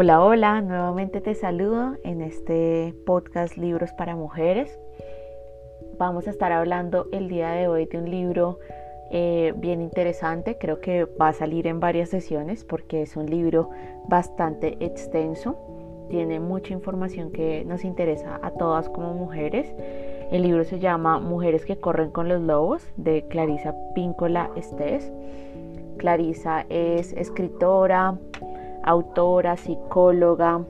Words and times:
Hola, 0.00 0.22
hola, 0.22 0.60
nuevamente 0.60 1.20
te 1.20 1.34
saludo 1.34 1.96
en 2.04 2.22
este 2.22 2.94
podcast 3.04 3.56
Libros 3.56 3.90
para 3.94 4.14
Mujeres. 4.14 4.78
Vamos 5.98 6.28
a 6.28 6.30
estar 6.30 6.52
hablando 6.52 7.08
el 7.10 7.28
día 7.28 7.50
de 7.50 7.66
hoy 7.66 7.86
de 7.86 7.98
un 7.98 8.08
libro 8.08 8.60
eh, 9.10 9.52
bien 9.56 9.82
interesante, 9.82 10.56
creo 10.56 10.80
que 10.80 11.04
va 11.04 11.30
a 11.30 11.32
salir 11.32 11.66
en 11.66 11.80
varias 11.80 12.10
sesiones 12.10 12.64
porque 12.64 13.02
es 13.02 13.16
un 13.16 13.26
libro 13.26 13.70
bastante 14.06 14.76
extenso, 14.78 15.58
tiene 16.08 16.38
mucha 16.38 16.74
información 16.74 17.32
que 17.32 17.64
nos 17.64 17.84
interesa 17.84 18.38
a 18.40 18.52
todas 18.52 18.88
como 18.88 19.14
mujeres. 19.14 19.74
El 20.30 20.42
libro 20.42 20.62
se 20.62 20.78
llama 20.78 21.18
Mujeres 21.18 21.64
que 21.64 21.80
corren 21.80 22.12
con 22.12 22.28
los 22.28 22.40
lobos 22.40 22.86
de 22.96 23.26
Clarisa 23.26 23.74
Píncola 23.96 24.48
Estés. 24.54 25.12
Clarisa 25.96 26.66
es 26.68 27.12
escritora, 27.14 28.16
autora, 28.88 29.58
psicóloga 29.58 30.64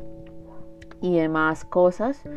y 1.01 1.17
demás 1.17 1.65
cosas. 1.65 2.29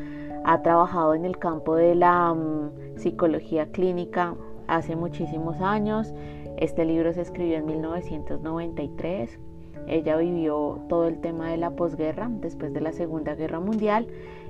Ha 0.46 0.62
trabajado 0.62 1.16
en 1.16 1.26
el 1.26 1.40
campo 1.40 1.76
de 1.76 1.96
la 1.96 2.34
mm, 2.34 2.98
psicología 2.98 3.72
clínica 3.72 4.36
hace 4.68 4.96
muchísimos 4.96 5.60
años. 5.60 6.14
Este 6.58 6.86
libro 6.86 7.12
se 7.14 7.22
escribió 7.22 7.58
en 7.58 7.66
1993. 7.66 9.40
Ella 9.88 10.18
vivió 10.18 10.82
todo 10.88 11.08
el 11.08 11.20
tema 11.20 11.50
de 11.50 11.58
la 11.58 11.72
posguerra, 11.72 12.30
después 12.32 12.72
de 12.74 12.82
la 12.82 12.94
Segunda 12.94 13.34
Guerra 13.34 13.60
Mundial, 13.60 14.08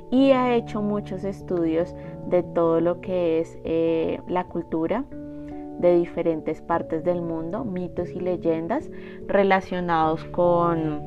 y 0.10 0.32
ha 0.32 0.54
hecho 0.54 0.82
muchos 0.82 1.24
estudios 1.24 1.96
de 2.28 2.44
todo 2.44 2.82
lo 2.82 3.00
que 3.00 3.40
es 3.40 3.58
eh, 3.64 4.20
la 4.28 4.44
cultura 4.44 5.06
de 5.82 5.96
diferentes 5.98 6.62
partes 6.62 7.04
del 7.04 7.22
mundo, 7.22 7.66
mitos 7.66 8.10
y 8.10 8.20
leyendas 8.20 8.90
relacionados 9.28 10.24
con, 10.26 11.02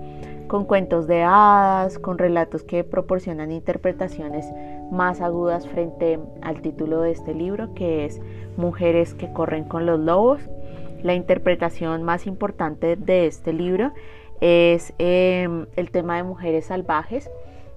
con 0.49 0.65
cuentos 0.65 1.07
de 1.07 1.23
hadas, 1.23 1.99
con 1.99 2.19
relatos 2.19 2.65
que 2.65 2.85
proporcionan 2.85 3.53
interpretaciones 3.53 4.47
más 4.91 5.21
agudas 5.21 5.69
frente 5.69 6.19
al 6.43 6.61
título 6.61 7.01
de 7.01 7.13
este 7.13 7.35
libro, 7.35 7.75
que 7.75 8.05
es 8.05 8.21
Mujeres 8.57 9.15
que 9.15 9.33
corren 9.33 9.65
con 9.65 9.87
los 9.87 9.99
lobos. 9.99 10.41
La 11.03 11.15
interpretación 11.15 12.03
más 12.03 12.27
importante 12.27 12.97
de 12.97 13.27
este 13.27 13.53
libro 13.53 13.93
es 14.41 14.95
em, 14.99 15.67
el 15.77 15.91
tema 15.91 16.17
de 16.17 16.23
mujeres 16.23 16.67
salvajes. 16.67 17.31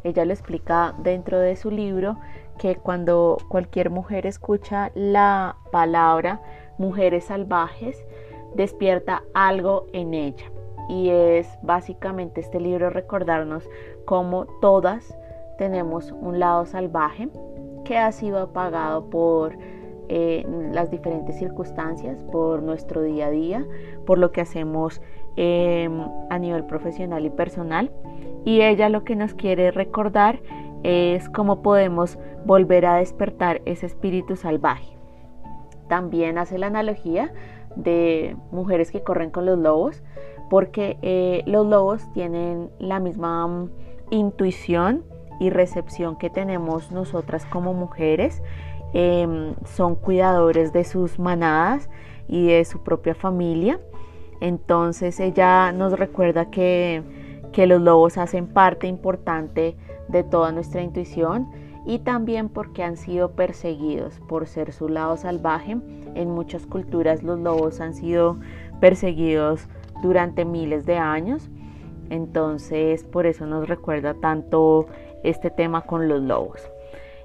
Ella 0.03 0.25
lo 0.25 0.33
explica 0.33 0.93
dentro 0.99 1.39
de 1.39 1.55
su 1.55 1.71
libro 1.71 2.17
que 2.57 2.75
cuando 2.75 3.37
cualquier 3.49 3.89
mujer 3.89 4.25
escucha 4.25 4.91
la 4.95 5.57
palabra 5.71 6.41
mujeres 6.77 7.25
salvajes, 7.25 8.05
despierta 8.55 9.23
algo 9.33 9.87
en 9.93 10.13
ella. 10.13 10.51
Y 10.89 11.09
es 11.09 11.47
básicamente 11.61 12.41
este 12.41 12.59
libro 12.59 12.89
recordarnos 12.89 13.69
cómo 14.05 14.45
todas 14.61 15.17
tenemos 15.57 16.11
un 16.11 16.39
lado 16.39 16.65
salvaje 16.65 17.29
que 17.83 17.97
ha 17.97 18.11
sido 18.11 18.39
apagado 18.39 19.09
por 19.09 19.57
eh, 20.09 20.45
las 20.71 20.89
diferentes 20.89 21.37
circunstancias, 21.37 22.17
por 22.31 22.63
nuestro 22.63 23.01
día 23.01 23.27
a 23.27 23.31
día, 23.31 23.65
por 24.05 24.17
lo 24.17 24.31
que 24.31 24.41
hacemos 24.41 25.01
em, 25.35 25.99
a 26.29 26.39
nivel 26.39 26.63
profesional 26.65 27.25
y 27.25 27.29
personal. 27.29 27.91
Y 28.45 28.61
ella 28.61 28.87
lo 28.87 29.03
que 29.03 29.15
nos 29.15 29.33
quiere 29.33 29.71
recordar 29.71 30.39
es 30.83 31.27
cómo 31.29 31.61
podemos 31.61 32.17
volver 32.45 32.85
a 32.85 32.95
despertar 32.97 33.61
ese 33.65 33.85
espíritu 33.85 34.37
salvaje. 34.37 34.96
También 35.87 36.37
hace 36.37 36.57
la 36.57 36.67
analogía 36.67 37.31
de 37.75 38.35
mujeres 38.51 38.91
que 38.91 39.03
corren 39.03 39.29
con 39.29 39.45
los 39.45 39.57
lobos, 39.57 40.03
porque 40.49 40.97
eh, 41.01 41.43
los 41.45 41.65
lobos 41.65 42.01
tienen 42.13 42.69
la 42.79 42.99
misma 42.99 43.47
mm, 43.47 43.69
intuición 44.11 45.03
y 45.39 45.49
recepción 45.49 46.17
que 46.17 46.29
tenemos 46.29 46.91
nosotras 46.91 47.45
como 47.45 47.73
mujeres. 47.73 48.41
Em, 48.93 49.53
son 49.65 49.95
cuidadores 49.95 50.71
de 50.73 50.83
sus 50.83 51.19
manadas 51.19 51.89
y 52.27 52.47
de 52.47 52.65
su 52.65 52.79
propia 52.83 53.15
familia. 53.15 53.79
Entonces 54.39 55.19
ella 55.19 55.71
nos 55.71 55.97
recuerda 55.97 56.49
que, 56.49 57.03
que 57.51 57.67
los 57.67 57.81
lobos 57.81 58.17
hacen 58.17 58.47
parte 58.47 58.87
importante 58.87 59.75
de 60.07 60.23
toda 60.23 60.51
nuestra 60.51 60.81
intuición 60.81 61.47
y 61.87 61.99
también 61.99 62.49
porque 62.49 62.83
han 62.83 62.97
sido 62.97 63.31
perseguidos 63.31 64.19
por 64.27 64.45
ser 64.45 64.73
su 64.73 64.89
lado 64.89 65.15
salvaje. 65.15 65.77
En 66.15 66.29
muchas 66.29 66.65
culturas 66.65 67.23
los 67.23 67.39
lobos 67.39 67.79
han 67.79 67.93
sido 67.93 68.37
perseguidos 68.81 69.69
durante 70.03 70.43
miles 70.43 70.85
de 70.85 70.97
años. 70.97 71.49
Entonces 72.09 73.05
por 73.05 73.25
eso 73.25 73.45
nos 73.45 73.69
recuerda 73.69 74.15
tanto 74.15 74.87
este 75.23 75.49
tema 75.49 75.83
con 75.85 76.09
los 76.09 76.21
lobos. 76.21 76.69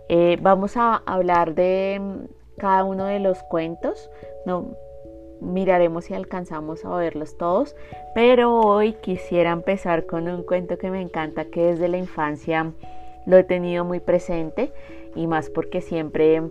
Eh, 0.09 0.39
vamos 0.41 0.77
a 0.77 1.03
hablar 1.07 1.57
de 1.57 2.01
mm, 2.01 2.61
cada 2.61 2.85
uno 2.85 3.07
de 3.07 3.19
los 3.19 3.43
cuentos. 3.43 4.11
No, 4.47 4.77
miraremos 5.41 6.05
si 6.05 6.15
alcanzamos 6.15 6.85
a 6.85 6.95
verlos 6.95 7.37
todos, 7.37 7.75
pero 8.15 8.61
hoy 8.61 8.93
quisiera 8.93 9.51
empezar 9.51 10.07
con 10.07 10.29
un 10.29 10.45
cuento 10.45 10.79
que 10.79 10.93
me 10.93 11.01
encanta, 11.01 11.47
que 11.47 11.65
desde 11.65 11.89
la 11.89 11.99
infancia 11.99 12.73
lo 13.27 13.37
he 13.37 13.45
tenido 13.45 13.85
muy 13.85 14.01
presente 14.01 14.73
y 15.15 15.27
más 15.27 15.51
porque 15.51 15.81
siempre 15.81 16.43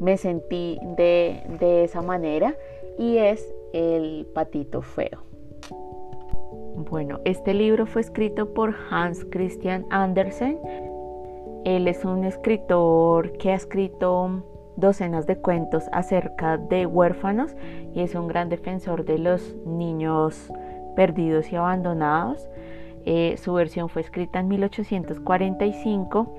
me 0.00 0.16
sentí 0.16 0.78
de, 0.96 1.84
esa 1.84 2.02
manera 2.02 2.56
y 2.98 3.18
es 3.18 3.54
El 3.72 4.26
patito 4.34 4.82
feo. 4.82 5.22
Bueno, 6.90 7.20
este 7.24 7.54
libro 7.54 7.86
fue 7.86 8.02
escrito 8.02 8.52
por 8.52 8.74
Hans 8.90 9.24
Christian 9.30 9.86
Andersen. 9.90 10.58
Él 11.64 11.86
es 11.86 12.04
un 12.04 12.24
escritor 12.24 13.32
que 13.38 13.52
ha 13.52 13.54
escrito 13.54 14.42
docenas 14.76 15.26
de 15.26 15.36
cuentos 15.36 15.84
acerca 15.92 16.58
de 16.58 16.86
huérfanos 16.86 17.54
y 17.94 18.00
es 18.00 18.14
un 18.14 18.26
gran 18.26 18.48
defensor 18.48 19.04
de 19.04 19.18
los 19.18 19.56
niños 19.64 20.50
perdidos 20.96 21.52
y 21.52 21.56
abandonados. 21.56 22.48
Eh, 23.04 23.36
su 23.38 23.52
versión 23.54 23.88
fue 23.88 24.02
escrita 24.02 24.40
en 24.40 24.48
1845 24.48 26.34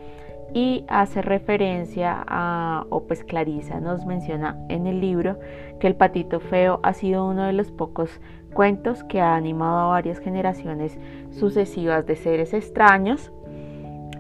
y 0.53 0.85
hace 0.87 1.21
referencia 1.21 2.23
a, 2.27 2.85
o 2.89 3.03
pues 3.03 3.23
Clarisa 3.23 3.79
nos 3.79 4.05
menciona 4.05 4.57
en 4.69 4.85
el 4.85 5.01
libro 5.01 5.39
que 5.79 5.87
El 5.87 5.95
Patito 5.95 6.39
Feo 6.39 6.79
ha 6.83 6.93
sido 6.93 7.25
uno 7.25 7.45
de 7.45 7.53
los 7.53 7.71
pocos 7.71 8.21
cuentos 8.53 9.03
que 9.03 9.19
ha 9.19 9.35
animado 9.35 9.79
a 9.79 9.87
varias 9.87 10.19
generaciones 10.19 10.97
sucesivas 11.31 12.05
de 12.05 12.15
seres 12.15 12.53
extraños 12.53 13.31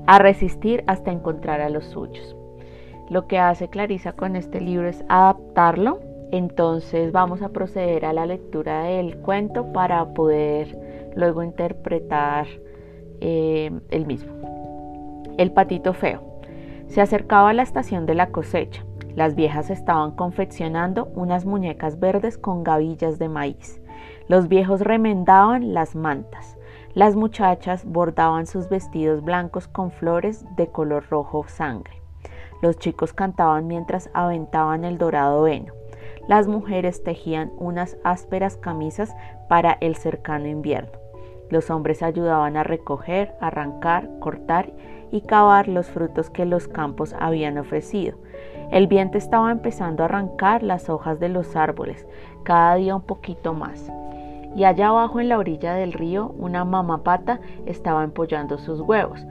a 0.07 0.17
resistir 0.17 0.83
hasta 0.87 1.11
encontrar 1.11 1.61
a 1.61 1.69
los 1.69 1.85
suyos. 1.85 2.35
Lo 3.09 3.27
que 3.27 3.37
hace 3.37 3.69
Clarisa 3.69 4.13
con 4.13 4.35
este 4.35 4.59
libro 4.59 4.87
es 4.87 5.03
adaptarlo, 5.07 5.99
entonces 6.31 7.11
vamos 7.11 7.41
a 7.43 7.49
proceder 7.49 8.05
a 8.05 8.13
la 8.13 8.25
lectura 8.25 8.83
del 8.83 9.17
cuento 9.17 9.71
para 9.71 10.13
poder 10.13 10.75
luego 11.15 11.43
interpretar 11.43 12.47
eh, 13.21 13.71
el 13.89 14.05
mismo. 14.05 15.23
El 15.37 15.51
patito 15.51 15.93
feo. 15.93 16.21
Se 16.87 17.01
acercaba 17.01 17.49
a 17.49 17.53
la 17.53 17.63
estación 17.63 18.05
de 18.05 18.15
la 18.15 18.31
cosecha. 18.31 18.85
Las 19.15 19.35
viejas 19.35 19.69
estaban 19.69 20.11
confeccionando 20.11 21.05
unas 21.15 21.45
muñecas 21.45 21.99
verdes 21.99 22.37
con 22.37 22.63
gavillas 22.63 23.19
de 23.19 23.29
maíz. 23.29 23.81
Los 24.27 24.47
viejos 24.47 24.81
remendaban 24.81 25.73
las 25.73 25.95
mantas. 25.95 26.57
Las 26.93 27.15
muchachas 27.15 27.85
bordaban 27.85 28.45
sus 28.45 28.69
vestidos 28.69 29.23
blancos 29.23 29.67
con 29.67 29.91
flores 29.91 30.45
de 30.55 30.67
color 30.67 31.05
rojo 31.09 31.45
sangre. 31.47 32.01
Los 32.61 32.77
chicos 32.77 33.13
cantaban 33.13 33.67
mientras 33.67 34.09
aventaban 34.13 34.85
el 34.85 34.97
dorado 34.97 35.47
heno. 35.47 35.73
Las 36.27 36.47
mujeres 36.47 37.03
tejían 37.03 37.51
unas 37.57 37.97
ásperas 38.03 38.57
camisas 38.57 39.13
para 39.49 39.77
el 39.81 39.95
cercano 39.95 40.47
invierno. 40.47 41.02
Los 41.53 41.69
hombres 41.69 42.01
ayudaban 42.01 42.57
a 42.57 42.63
recoger, 42.63 43.35
arrancar, 43.39 44.09
cortar 44.19 44.73
y 45.11 45.21
cavar 45.21 45.67
los 45.67 45.85
frutos 45.85 46.31
que 46.31 46.45
los 46.45 46.67
campos 46.67 47.13
habían 47.19 47.59
ofrecido. 47.59 48.17
El 48.71 48.87
viento 48.87 49.19
estaba 49.19 49.51
empezando 49.51 50.01
a 50.01 50.07
arrancar 50.07 50.63
las 50.63 50.89
hojas 50.89 51.19
de 51.19 51.29
los 51.29 51.55
árboles, 51.55 52.07
cada 52.41 52.73
día 52.73 52.95
un 52.95 53.03
poquito 53.03 53.53
más. 53.53 53.87
Y 54.55 54.63
allá 54.63 54.87
abajo 54.87 55.19
en 55.19 55.29
la 55.29 55.37
orilla 55.37 55.75
del 55.75 55.93
río, 55.93 56.33
una 56.39 56.65
mamá 56.65 57.03
pata 57.03 57.39
estaba 57.67 58.03
empollando 58.03 58.57
sus 58.57 58.81
huevos. 58.81 59.23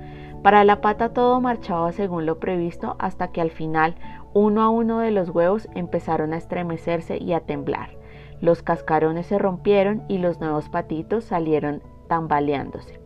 Para 0.45 0.63
la 0.63 0.81
pata 0.81 1.13
todo 1.13 1.41
marchaba 1.41 1.91
según 1.91 2.25
lo 2.25 2.39
previsto 2.39 2.95
hasta 3.01 3.33
que 3.33 3.41
al 3.41 3.51
final 3.51 3.97
uno 4.33 4.63
a 4.63 4.69
uno 4.69 5.01
de 5.01 5.11
los 5.11 5.31
huevos 5.31 5.69
empezaron 5.75 6.35
a 6.35 6.37
estremecerse 6.37 7.19
y 7.19 7.33
a 7.33 7.41
temblar. 7.41 7.91
Los 8.41 8.63
cascarones 8.63 9.27
se 9.27 9.39
rompieron 9.39 10.05
y 10.07 10.19
los 10.19 10.39
nuevos 10.39 10.69
patitos 10.69 11.25
salieron 11.25 11.83
tambaleándose. 12.09 13.01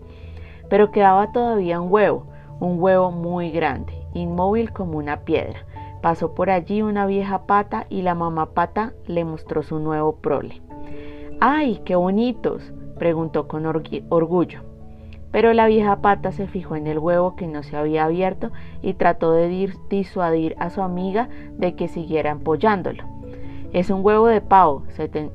Pero 0.68 0.90
quedaba 0.90 1.32
todavía 1.32 1.80
un 1.80 1.92
huevo, 1.92 2.26
un 2.60 2.80
huevo 2.80 3.10
muy 3.10 3.50
grande, 3.50 3.92
inmóvil 4.14 4.72
como 4.72 4.98
una 4.98 5.20
piedra. 5.20 5.64
Pasó 6.02 6.34
por 6.34 6.50
allí 6.50 6.82
una 6.82 7.06
vieja 7.06 7.46
pata 7.46 7.86
y 7.88 8.02
la 8.02 8.14
mamá 8.14 8.50
pata 8.50 8.92
le 9.06 9.24
mostró 9.24 9.62
su 9.62 9.78
nuevo 9.78 10.16
prole. 10.16 10.62
¡Ay, 11.40 11.80
qué 11.84 11.96
bonitos! 11.96 12.72
preguntó 12.98 13.46
con 13.46 13.66
orgullo. 13.66 14.60
Pero 15.30 15.52
la 15.52 15.66
vieja 15.66 16.00
pata 16.00 16.32
se 16.32 16.46
fijó 16.46 16.76
en 16.76 16.86
el 16.86 16.98
huevo 16.98 17.36
que 17.36 17.46
no 17.46 17.62
se 17.62 17.76
había 17.76 18.04
abierto 18.04 18.52
y 18.80 18.94
trató 18.94 19.32
de 19.32 19.70
disuadir 19.90 20.56
a 20.58 20.70
su 20.70 20.80
amiga 20.80 21.28
de 21.58 21.74
que 21.74 21.88
siguiera 21.88 22.30
empollándolo. 22.30 23.04
Es 23.72 23.90
un 23.90 24.04
huevo 24.04 24.28
de 24.28 24.40
pavo, 24.40 24.84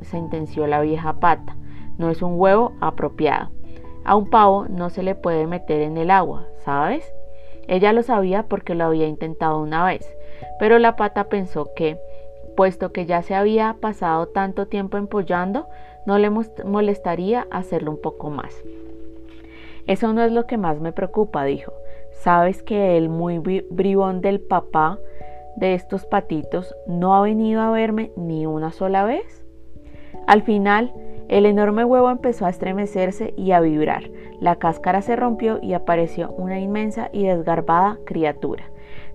sentenció 0.02 0.66
la 0.66 0.82
vieja 0.82 1.20
pata. 1.20 1.56
No 2.02 2.10
es 2.10 2.24
un 2.24 2.34
huevo 2.40 2.74
apropiado. 2.82 3.52
A 4.04 4.16
un 4.16 4.32
pavo 4.32 4.66
no 4.68 4.90
se 4.90 5.04
le 5.04 5.14
puede 5.14 5.46
meter 5.46 5.82
en 5.82 5.98
el 5.98 6.10
agua, 6.10 6.48
¿sabes? 6.66 7.14
Ella 7.68 7.94
lo 7.94 8.02
sabía 8.02 8.48
porque 8.48 8.74
lo 8.74 8.86
había 8.86 9.06
intentado 9.06 9.62
una 9.62 9.86
vez, 9.86 10.18
pero 10.58 10.80
la 10.80 10.96
pata 10.96 11.26
pensó 11.26 11.70
que, 11.76 12.00
puesto 12.58 12.92
que 12.92 13.06
ya 13.06 13.22
se 13.22 13.36
había 13.36 13.76
pasado 13.80 14.30
tanto 14.30 14.66
tiempo 14.66 14.98
empollando, 14.98 15.68
no 16.08 16.18
le 16.18 16.32
molestaría 16.32 17.46
hacerlo 17.52 17.92
un 17.92 18.02
poco 18.02 18.32
más. 18.32 18.52
Eso 19.86 20.12
no 20.12 20.24
es 20.24 20.32
lo 20.32 20.48
que 20.48 20.58
más 20.58 20.80
me 20.80 20.94
preocupa, 20.94 21.46
dijo. 21.46 21.72
¿Sabes 22.14 22.64
que 22.64 22.98
el 22.98 23.10
muy 23.10 23.38
bribón 23.38 24.22
del 24.22 24.40
papá 24.40 24.98
de 25.56 25.76
estos 25.76 26.08
patitos 26.08 26.76
no 26.88 27.14
ha 27.16 27.22
venido 27.22 27.62
a 27.62 27.70
verme 27.70 28.12
ni 28.16 28.48
una 28.48 28.72
sola 28.72 29.06
vez? 29.06 29.46
Al 30.28 30.44
final, 30.44 30.94
el 31.32 31.46
enorme 31.46 31.86
huevo 31.86 32.10
empezó 32.10 32.46
a 32.46 32.50
estremecerse 32.50 33.34
y 33.38 33.54
a 33.54 33.62
vibrar. 33.62 34.12
La 34.42 34.58
cáscara 34.58 35.02
se 35.02 35.16
rompió 35.16 35.60
y 35.62 35.72
apareció 35.74 36.32
una 36.32 36.60
inmensa 36.60 37.10
y 37.14 37.24
desgarbada 37.24 37.98
criatura. 38.06 38.66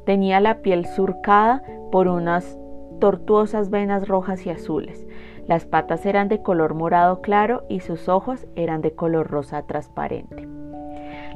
Tenía 0.06 0.40
la 0.40 0.62
piel 0.62 0.86
surcada 0.86 1.62
por 1.92 2.08
unas 2.08 2.58
tortuosas 3.00 3.68
venas 3.68 4.08
rojas 4.08 4.46
y 4.46 4.50
azules. 4.50 5.06
Las 5.46 5.66
patas 5.66 6.06
eran 6.06 6.28
de 6.28 6.40
color 6.40 6.72
morado 6.72 7.20
claro 7.20 7.64
y 7.68 7.80
sus 7.80 8.08
ojos 8.08 8.46
eran 8.56 8.80
de 8.80 8.92
color 8.92 9.30
rosa 9.30 9.66
transparente. 9.66 10.48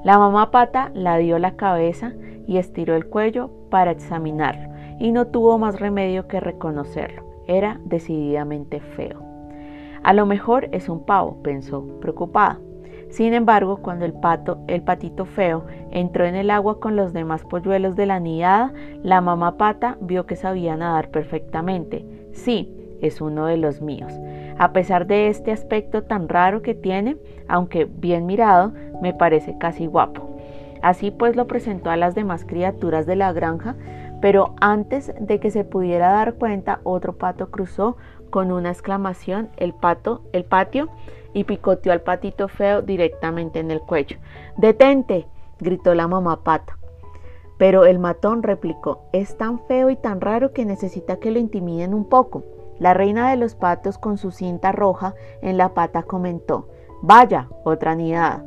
La 0.03 0.17
mamá 0.17 0.51
pata 0.51 0.91
la 0.95 1.19
dio 1.19 1.39
la 1.39 1.57
cabeza 1.57 2.15
y 2.47 2.57
estiró 2.57 2.97
el 2.97 3.05
cuello 3.05 3.51
para 3.69 3.91
examinarlo 3.91 4.71
y 4.99 5.13
no 5.13 5.27
tuvo 5.27 5.59
más 5.59 5.79
remedio 5.79 6.27
que 6.27 6.41
reconocerlo. 6.41 7.23
Era 7.47 7.79
decididamente 7.85 8.81
feo. 8.81 9.30
A 10.03 10.13
lo 10.13 10.27
mejor 10.27 10.69
es 10.73 10.89
un 10.89 11.05
pavo, 11.05 11.43
pensó, 11.43 11.87
preocupada. 12.01 12.59
Sin 13.11 13.35
embargo, 13.35 13.79
cuando 13.79 14.05
el 14.05 14.13
pato, 14.13 14.61
el 14.69 14.83
patito 14.83 15.25
feo, 15.25 15.65
entró 15.91 16.25
en 16.25 16.37
el 16.37 16.51
agua 16.51 16.79
con 16.79 16.95
los 16.95 17.13
demás 17.13 17.45
polluelos 17.45 17.97
de 17.97 18.07
la 18.07 18.21
nidada, 18.21 18.73
la 19.03 19.21
mamá 19.21 19.57
pata 19.57 19.99
vio 20.01 20.27
que 20.27 20.37
sabía 20.37 20.77
nadar 20.77 21.11
perfectamente. 21.11 22.07
Sí, 22.33 22.73
es 23.01 23.21
uno 23.21 23.47
de 23.47 23.57
los 23.57 23.81
míos. 23.81 24.13
A 24.59 24.73
pesar 24.73 25.07
de 25.07 25.29
este 25.29 25.53
aspecto 25.53 26.05
tan 26.05 26.29
raro 26.29 26.63
que 26.63 26.75
tiene, 26.75 27.17
aunque 27.49 27.85
bien 27.85 28.27
mirado, 28.27 28.73
me 29.03 29.13
parece 29.13 29.59
casi 29.59 29.87
guapo. 29.87 30.37
Así 30.83 31.11
pues 31.11 31.35
lo 31.35 31.47
presentó 31.47 31.91
a 31.91 31.97
las 31.97 32.15
demás 32.15 32.45
criaturas 32.45 33.07
de 33.07 33.17
la 33.17 33.33
granja, 33.33 33.75
pero 34.21 34.55
antes 34.61 35.13
de 35.19 35.41
que 35.41 35.51
se 35.51 35.65
pudiera 35.65 36.13
dar 36.13 36.35
cuenta, 36.35 36.81
otro 36.85 37.15
pato 37.15 37.51
cruzó 37.51 37.97
con 38.31 38.53
una 38.53 38.71
exclamación 38.71 39.51
el 39.57 39.75
pato, 39.75 40.23
el 40.33 40.45
patio 40.45 40.89
y 41.33 41.45
picoteó 41.45 41.93
al 41.93 42.01
patito 42.01 42.49
feo 42.49 42.83
directamente 42.83 43.59
en 43.59 43.71
el 43.71 43.81
cuello. 43.81 44.17
¡Detente! 44.57 45.27
gritó 45.59 45.95
la 45.95 46.09
mamá 46.09 46.43
pata. 46.43 46.79
Pero 47.59 47.85
el 47.85 47.99
matón 47.99 48.43
replicó, 48.43 49.03
es 49.13 49.37
tan 49.37 49.61
feo 49.67 49.91
y 49.91 49.97
tan 49.97 50.21
raro 50.21 50.53
que 50.53 50.65
necesita 50.65 51.19
que 51.19 51.31
lo 51.31 51.39
intimiden 51.39 51.93
un 51.93 52.09
poco. 52.09 52.43
La 52.79 52.95
reina 52.95 53.31
de 53.31 53.37
los 53.37 53.55
patos 53.55 53.99
con 53.99 54.17
su 54.17 54.31
cinta 54.31 54.73
roja 54.73 55.15
en 55.43 55.59
la 55.59 55.75
pata 55.75 56.03
comentó, 56.03 56.69
vaya, 57.03 57.49
otra 57.65 57.95
nidada, 57.95 58.43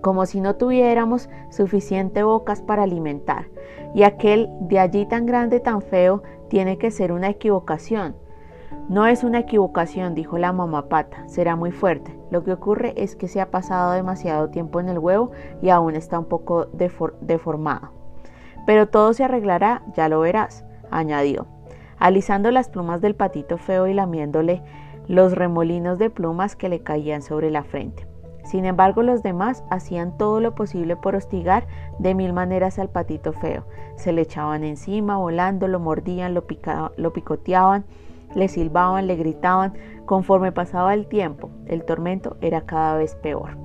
como 0.00 0.24
si 0.24 0.40
no 0.40 0.56
tuviéramos 0.56 1.28
suficiente 1.50 2.22
bocas 2.22 2.62
para 2.62 2.84
alimentar. 2.84 3.48
Y 3.94 4.04
aquel 4.04 4.48
de 4.60 4.78
allí 4.78 5.04
tan 5.04 5.26
grande, 5.26 5.60
tan 5.60 5.82
feo, 5.82 6.22
tiene 6.48 6.78
que 6.78 6.90
ser 6.90 7.12
una 7.12 7.28
equivocación. 7.28 8.16
No 8.88 9.06
es 9.06 9.24
una 9.24 9.38
equivocación, 9.38 10.14
dijo 10.14 10.38
la 10.38 10.52
mamá 10.52 10.88
pata, 10.88 11.26
será 11.28 11.56
muy 11.56 11.70
fuerte. 11.70 12.18
Lo 12.30 12.44
que 12.44 12.52
ocurre 12.52 12.94
es 12.96 13.16
que 13.16 13.28
se 13.28 13.40
ha 13.40 13.50
pasado 13.50 13.92
demasiado 13.92 14.50
tiempo 14.50 14.80
en 14.80 14.88
el 14.88 14.98
huevo 14.98 15.30
y 15.62 15.70
aún 15.70 15.94
está 15.94 16.18
un 16.18 16.26
poco 16.26 16.66
deformado. 16.66 17.90
Pero 18.66 18.88
todo 18.88 19.12
se 19.12 19.24
arreglará, 19.24 19.82
ya 19.94 20.08
lo 20.08 20.20
verás, 20.20 20.64
añadió, 20.90 21.46
alisando 21.98 22.50
las 22.50 22.68
plumas 22.68 23.00
del 23.00 23.14
patito 23.14 23.58
feo 23.58 23.86
y 23.86 23.94
lamiéndole 23.94 24.62
los 25.08 25.32
remolinos 25.32 25.98
de 25.98 26.10
plumas 26.10 26.56
que 26.56 26.68
le 26.68 26.82
caían 26.82 27.22
sobre 27.22 27.50
la 27.50 27.64
frente. 27.64 28.06
Sin 28.44 28.64
embargo, 28.64 29.02
los 29.02 29.22
demás 29.22 29.64
hacían 29.70 30.18
todo 30.18 30.40
lo 30.40 30.54
posible 30.54 30.96
por 30.96 31.14
hostigar 31.14 31.66
de 31.98 32.14
mil 32.14 32.32
maneras 32.32 32.78
al 32.78 32.88
patito 32.88 33.32
feo. 33.32 33.64
Se 33.96 34.12
le 34.12 34.22
echaban 34.22 34.64
encima, 34.64 35.16
volando, 35.16 35.68
lo 35.68 35.78
mordían, 35.78 36.34
lo, 36.34 36.44
lo 36.96 37.12
picoteaban, 37.12 37.84
le 38.34 38.48
silbaban, 38.48 39.06
le 39.06 39.16
gritaban. 39.16 39.74
Conforme 40.04 40.52
pasaba 40.52 40.94
el 40.94 41.06
tiempo, 41.06 41.50
el 41.66 41.84
tormento 41.84 42.36
era 42.40 42.62
cada 42.62 42.96
vez 42.96 43.14
peor. 43.16 43.56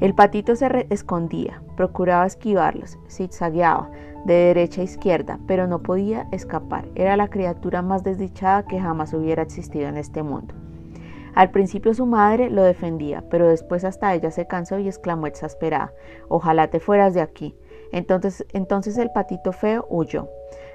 El 0.00 0.14
patito 0.14 0.56
se 0.56 0.86
escondía, 0.88 1.62
procuraba 1.76 2.24
esquivarlos, 2.24 2.98
zigzagueaba 3.10 3.90
de 4.24 4.34
derecha 4.34 4.80
a 4.80 4.84
izquierda, 4.84 5.38
pero 5.46 5.66
no 5.66 5.82
podía 5.82 6.26
escapar. 6.32 6.88
Era 6.94 7.16
la 7.16 7.28
criatura 7.28 7.82
más 7.82 8.02
desdichada 8.02 8.64
que 8.64 8.80
jamás 8.80 9.12
hubiera 9.12 9.42
existido 9.42 9.88
en 9.88 9.96
este 9.96 10.22
mundo. 10.22 10.54
Al 11.34 11.50
principio 11.50 11.94
su 11.94 12.06
madre 12.06 12.50
lo 12.50 12.62
defendía, 12.62 13.24
pero 13.30 13.46
después 13.46 13.84
hasta 13.84 14.14
ella 14.14 14.30
se 14.30 14.46
cansó 14.46 14.78
y 14.78 14.88
exclamó 14.88 15.26
exasperada, 15.26 15.92
Ojalá 16.28 16.68
te 16.68 16.80
fueras 16.80 17.14
de 17.14 17.20
aquí. 17.20 17.54
Entonces, 17.92 18.44
entonces 18.52 18.98
el 18.98 19.10
patito 19.10 19.52
feo 19.52 19.86
huyó. 19.90 20.28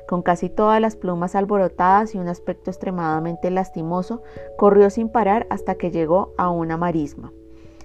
Con 0.07 0.21
casi 0.21 0.49
todas 0.49 0.79
las 0.79 0.95
plumas 0.95 1.35
alborotadas 1.35 2.13
y 2.13 2.19
un 2.19 2.27
aspecto 2.27 2.69
extremadamente 2.69 3.49
lastimoso, 3.49 4.21
corrió 4.57 4.89
sin 4.89 5.09
parar 5.09 5.47
hasta 5.49 5.75
que 5.75 5.91
llegó 5.91 6.33
a 6.37 6.49
una 6.49 6.77
marisma. 6.77 7.33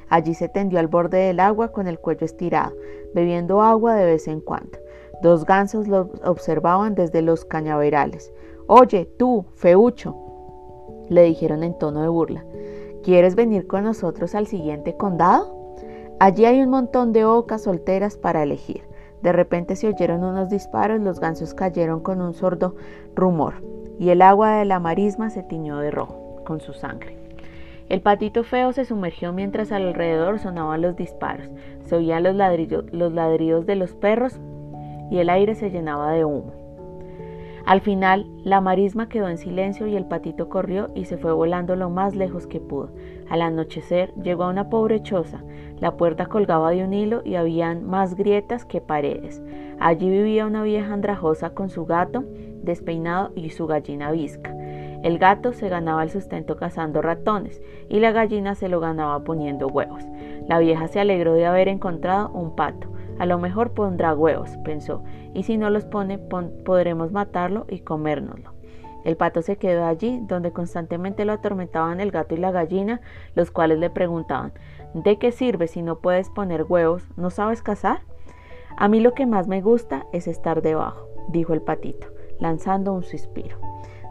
Allí 0.08 0.34
se 0.34 0.48
tendió 0.48 0.80
al 0.80 0.88
borde 0.88 1.18
del 1.18 1.40
agua 1.40 1.68
con 1.72 1.86
el 1.86 1.98
cuello 1.98 2.26
estirado, 2.26 2.74
bebiendo 3.14 3.62
agua 3.62 3.94
de 3.94 4.04
vez 4.04 4.28
en 4.28 4.40
cuando. 4.40 4.78
Dos 5.22 5.46
gansos 5.46 5.86
lo 5.86 6.10
observaban 6.24 6.94
desde 6.94 7.22
los 7.22 7.44
cañaverales. 7.44 8.32
Oye, 8.66 9.08
tú, 9.18 9.46
feucho, 9.54 10.16
le 11.08 11.22
dijeron 11.24 11.62
en 11.62 11.78
tono 11.78 12.02
de 12.02 12.08
burla, 12.08 12.44
¿quieres 13.02 13.34
venir 13.34 13.66
con 13.66 13.84
nosotros 13.84 14.34
al 14.34 14.46
siguiente 14.46 14.96
condado? 14.96 15.74
Allí 16.18 16.44
hay 16.44 16.60
un 16.60 16.70
montón 16.70 17.12
de 17.12 17.24
ocas 17.24 17.62
solteras 17.62 18.16
para 18.16 18.42
elegir. 18.42 18.89
De 19.22 19.32
repente 19.32 19.76
se 19.76 19.88
oyeron 19.88 20.24
unos 20.24 20.48
disparos, 20.48 21.00
los 21.00 21.20
gansos 21.20 21.54
cayeron 21.54 22.00
con 22.00 22.20
un 22.20 22.32
sordo 22.34 22.74
rumor 23.14 23.54
y 23.98 24.08
el 24.08 24.22
agua 24.22 24.56
de 24.56 24.64
la 24.64 24.80
marisma 24.80 25.28
se 25.28 25.42
tiñó 25.42 25.78
de 25.78 25.90
rojo 25.90 26.42
con 26.44 26.60
su 26.60 26.72
sangre. 26.72 27.16
El 27.90 28.00
patito 28.00 28.44
feo 28.44 28.72
se 28.72 28.84
sumergió 28.84 29.32
mientras 29.32 29.72
alrededor 29.72 30.38
sonaban 30.38 30.80
los 30.80 30.96
disparos, 30.96 31.50
se 31.84 31.96
oían 31.96 32.22
los, 32.22 32.34
los 32.92 33.12
ladridos 33.12 33.66
de 33.66 33.74
los 33.76 33.94
perros 33.94 34.40
y 35.10 35.18
el 35.18 35.28
aire 35.28 35.54
se 35.54 35.70
llenaba 35.70 36.12
de 36.12 36.24
humo. 36.24 36.52
Al 37.66 37.80
final, 37.82 38.26
la 38.42 38.60
marisma 38.60 39.08
quedó 39.08 39.28
en 39.28 39.38
silencio 39.38 39.86
y 39.86 39.96
el 39.96 40.06
patito 40.06 40.48
corrió 40.48 40.88
y 40.94 41.04
se 41.04 41.18
fue 41.18 41.32
volando 41.32 41.76
lo 41.76 41.90
más 41.90 42.16
lejos 42.16 42.46
que 42.46 42.58
pudo. 42.58 42.90
Al 43.30 43.42
anochecer 43.42 44.12
llegó 44.16 44.44
a 44.44 44.50
una 44.50 44.68
pobre 44.68 45.02
choza. 45.02 45.42
La 45.78 45.96
puerta 45.96 46.26
colgaba 46.26 46.72
de 46.72 46.84
un 46.84 46.92
hilo 46.92 47.22
y 47.24 47.36
habían 47.36 47.86
más 47.86 48.16
grietas 48.16 48.64
que 48.66 48.80
paredes. 48.80 49.40
Allí 49.78 50.10
vivía 50.10 50.46
una 50.46 50.62
vieja 50.62 50.92
andrajosa 50.92 51.50
con 51.50 51.70
su 51.70 51.86
gato 51.86 52.24
despeinado 52.62 53.30
y 53.34 53.50
su 53.50 53.66
gallina 53.66 54.10
visca. 54.10 54.54
El 55.02 55.18
gato 55.18 55.54
se 55.54 55.68
ganaba 55.68 56.02
el 56.02 56.10
sustento 56.10 56.56
cazando 56.56 57.00
ratones 57.00 57.62
y 57.88 58.00
la 58.00 58.12
gallina 58.12 58.54
se 58.54 58.68
lo 58.68 58.80
ganaba 58.80 59.24
poniendo 59.24 59.68
huevos. 59.68 60.04
La 60.46 60.58
vieja 60.58 60.88
se 60.88 61.00
alegró 61.00 61.32
de 61.32 61.46
haber 61.46 61.68
encontrado 61.68 62.30
un 62.30 62.54
pato. 62.54 62.88
A 63.18 63.26
lo 63.26 63.38
mejor 63.38 63.72
pondrá 63.72 64.14
huevos, 64.14 64.56
pensó, 64.64 65.02
y 65.34 65.44
si 65.44 65.56
no 65.56 65.70
los 65.70 65.84
pone, 65.84 66.18
podremos 66.18 67.12
matarlo 67.12 67.66
y 67.68 67.80
comérnoslo. 67.80 68.59
El 69.04 69.16
pato 69.16 69.42
se 69.42 69.56
quedó 69.56 69.84
allí, 69.84 70.20
donde 70.22 70.52
constantemente 70.52 71.24
lo 71.24 71.32
atormentaban 71.32 72.00
el 72.00 72.10
gato 72.10 72.34
y 72.34 72.38
la 72.38 72.50
gallina, 72.50 73.00
los 73.34 73.50
cuales 73.50 73.78
le 73.78 73.90
preguntaban, 73.90 74.52
¿de 74.94 75.18
qué 75.18 75.32
sirve 75.32 75.68
si 75.68 75.82
no 75.82 75.98
puedes 75.98 76.28
poner 76.28 76.64
huevos? 76.64 77.06
¿No 77.16 77.30
sabes 77.30 77.62
cazar? 77.62 78.00
A 78.76 78.88
mí 78.88 79.00
lo 79.00 79.14
que 79.14 79.26
más 79.26 79.48
me 79.48 79.62
gusta 79.62 80.06
es 80.12 80.26
estar 80.26 80.62
debajo, 80.62 81.08
dijo 81.28 81.54
el 81.54 81.62
patito, 81.62 82.08
lanzando 82.38 82.92
un 82.92 83.02
suspiro, 83.02 83.58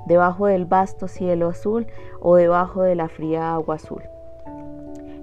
debajo 0.05 0.47
del 0.47 0.65
vasto 0.65 1.07
cielo 1.07 1.49
azul 1.49 1.87
o 2.19 2.35
debajo 2.35 2.81
de 2.81 2.95
la 2.95 3.09
fría 3.09 3.53
agua 3.53 3.75
azul. 3.75 4.03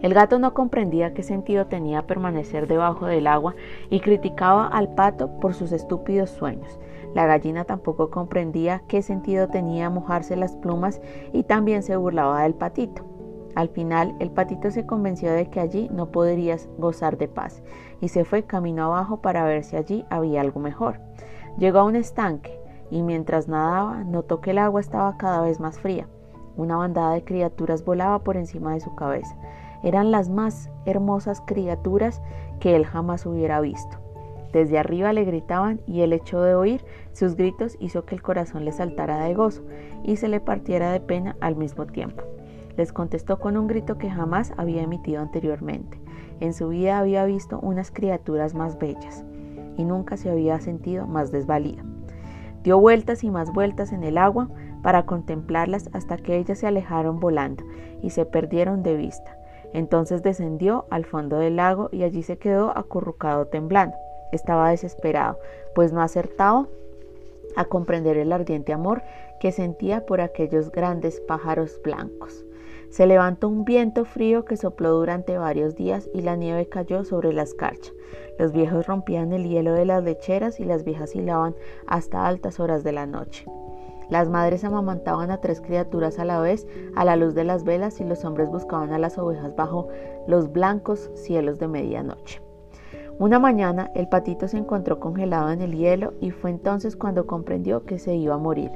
El 0.02 0.12
gato 0.12 0.38
no 0.38 0.52
comprendía 0.52 1.14
qué 1.14 1.22
sentido 1.22 1.66
tenía 1.66 2.06
permanecer 2.06 2.68
debajo 2.68 3.06
del 3.06 3.26
agua 3.26 3.54
y 3.88 4.00
criticaba 4.00 4.66
al 4.66 4.94
pato 4.94 5.40
por 5.40 5.54
sus 5.54 5.72
estúpidos 5.72 6.30
sueños. 6.30 6.78
La 7.14 7.26
gallina 7.26 7.64
tampoco 7.64 8.10
comprendía 8.10 8.82
qué 8.88 9.00
sentido 9.00 9.48
tenía 9.48 9.88
mojarse 9.88 10.36
las 10.36 10.54
plumas 10.56 11.00
y 11.32 11.44
también 11.44 11.82
se 11.82 11.96
burlaba 11.96 12.42
del 12.42 12.54
patito. 12.54 13.04
Al 13.54 13.70
final, 13.70 14.14
el 14.20 14.30
patito 14.30 14.70
se 14.70 14.84
convenció 14.84 15.32
de 15.32 15.48
que 15.48 15.60
allí 15.60 15.88
no 15.90 16.10
podrías 16.10 16.68
gozar 16.76 17.16
de 17.16 17.26
paz 17.26 17.62
y 18.02 18.08
se 18.08 18.26
fue 18.26 18.42
camino 18.42 18.84
abajo 18.84 19.22
para 19.22 19.46
ver 19.46 19.64
si 19.64 19.76
allí 19.76 20.04
había 20.10 20.42
algo 20.42 20.60
mejor. 20.60 21.00
Llegó 21.56 21.78
a 21.78 21.84
un 21.84 21.96
estanque 21.96 22.60
y 22.90 23.00
mientras 23.02 23.48
nadaba 23.48 24.04
notó 24.04 24.42
que 24.42 24.50
el 24.50 24.58
agua 24.58 24.82
estaba 24.82 25.16
cada 25.16 25.40
vez 25.40 25.58
más 25.58 25.80
fría. 25.80 26.06
Una 26.58 26.76
bandada 26.76 27.14
de 27.14 27.24
criaturas 27.24 27.82
volaba 27.82 28.18
por 28.18 28.36
encima 28.36 28.74
de 28.74 28.80
su 28.80 28.94
cabeza. 28.94 29.34
Eran 29.82 30.10
las 30.10 30.28
más 30.28 30.70
hermosas 30.84 31.42
criaturas 31.46 32.22
que 32.60 32.76
él 32.76 32.84
jamás 32.86 33.26
hubiera 33.26 33.60
visto. 33.60 33.98
Desde 34.52 34.78
arriba 34.78 35.12
le 35.12 35.24
gritaban 35.24 35.80
y 35.86 36.00
el 36.00 36.12
hecho 36.12 36.40
de 36.40 36.54
oír 36.54 36.84
sus 37.12 37.36
gritos 37.36 37.76
hizo 37.80 38.04
que 38.04 38.14
el 38.14 38.22
corazón 38.22 38.64
le 38.64 38.72
saltara 38.72 39.24
de 39.24 39.34
gozo 39.34 39.62
y 40.02 40.16
se 40.16 40.28
le 40.28 40.40
partiera 40.40 40.92
de 40.92 41.00
pena 41.00 41.36
al 41.40 41.56
mismo 41.56 41.86
tiempo 41.86 42.22
les 42.76 42.92
contestó 42.92 43.38
con 43.38 43.56
un 43.56 43.66
grito 43.66 43.98
que 43.98 44.10
jamás 44.10 44.52
había 44.56 44.82
emitido 44.82 45.20
anteriormente. 45.22 45.98
En 46.40 46.52
su 46.52 46.68
vida 46.68 46.98
había 46.98 47.24
visto 47.24 47.58
unas 47.60 47.90
criaturas 47.90 48.54
más 48.54 48.78
bellas 48.78 49.24
y 49.76 49.84
nunca 49.84 50.16
se 50.16 50.30
había 50.30 50.60
sentido 50.60 51.06
más 51.06 51.32
desvalida. 51.32 51.82
Dio 52.62 52.78
vueltas 52.78 53.24
y 53.24 53.30
más 53.30 53.52
vueltas 53.52 53.92
en 53.92 54.04
el 54.04 54.18
agua 54.18 54.48
para 54.82 55.06
contemplarlas 55.06 55.88
hasta 55.92 56.16
que 56.16 56.36
ellas 56.36 56.58
se 56.58 56.66
alejaron 56.66 57.20
volando 57.20 57.64
y 58.02 58.10
se 58.10 58.26
perdieron 58.26 58.82
de 58.82 58.96
vista. 58.96 59.36
Entonces 59.76 60.22
descendió 60.22 60.86
al 60.88 61.04
fondo 61.04 61.36
del 61.36 61.56
lago 61.56 61.90
y 61.92 62.02
allí 62.02 62.22
se 62.22 62.38
quedó 62.38 62.70
acurrucado 62.74 63.48
temblando. 63.48 63.94
Estaba 64.32 64.70
desesperado, 64.70 65.38
pues 65.74 65.92
no 65.92 66.00
acertaba 66.00 66.66
a 67.56 67.66
comprender 67.66 68.16
el 68.16 68.32
ardiente 68.32 68.72
amor 68.72 69.02
que 69.38 69.52
sentía 69.52 70.06
por 70.06 70.22
aquellos 70.22 70.72
grandes 70.72 71.20
pájaros 71.20 71.78
blancos. 71.84 72.46
Se 72.88 73.06
levantó 73.06 73.48
un 73.48 73.66
viento 73.66 74.06
frío 74.06 74.46
que 74.46 74.56
sopló 74.56 74.92
durante 74.92 75.36
varios 75.36 75.74
días 75.74 76.08
y 76.14 76.22
la 76.22 76.36
nieve 76.36 76.70
cayó 76.70 77.04
sobre 77.04 77.34
la 77.34 77.42
escarcha. 77.42 77.92
Los 78.38 78.52
viejos 78.52 78.86
rompían 78.86 79.34
el 79.34 79.46
hielo 79.46 79.74
de 79.74 79.84
las 79.84 80.02
lecheras 80.02 80.58
y 80.58 80.64
las 80.64 80.84
viejas 80.84 81.14
hilaban 81.14 81.54
hasta 81.86 82.26
altas 82.26 82.60
horas 82.60 82.82
de 82.82 82.92
la 82.92 83.04
noche. 83.04 83.44
Las 84.08 84.28
madres 84.28 84.64
amamantaban 84.64 85.30
a 85.30 85.40
tres 85.40 85.60
criaturas 85.60 86.18
a 86.18 86.24
la 86.24 86.40
vez 86.40 86.66
a 86.94 87.04
la 87.04 87.16
luz 87.16 87.34
de 87.34 87.44
las 87.44 87.64
velas 87.64 88.00
y 88.00 88.04
los 88.04 88.24
hombres 88.24 88.48
buscaban 88.48 88.92
a 88.92 88.98
las 88.98 89.18
ovejas 89.18 89.54
bajo 89.56 89.88
los 90.26 90.52
blancos 90.52 91.10
cielos 91.14 91.58
de 91.58 91.68
medianoche. 91.68 92.40
Una 93.18 93.38
mañana 93.38 93.90
el 93.94 94.08
patito 94.08 94.46
se 94.46 94.58
encontró 94.58 95.00
congelado 95.00 95.50
en 95.50 95.62
el 95.62 95.74
hielo 95.74 96.12
y 96.20 96.30
fue 96.30 96.50
entonces 96.50 96.96
cuando 96.96 97.26
comprendió 97.26 97.84
que 97.84 97.98
se 97.98 98.14
iba 98.14 98.34
a 98.34 98.38
morir. 98.38 98.70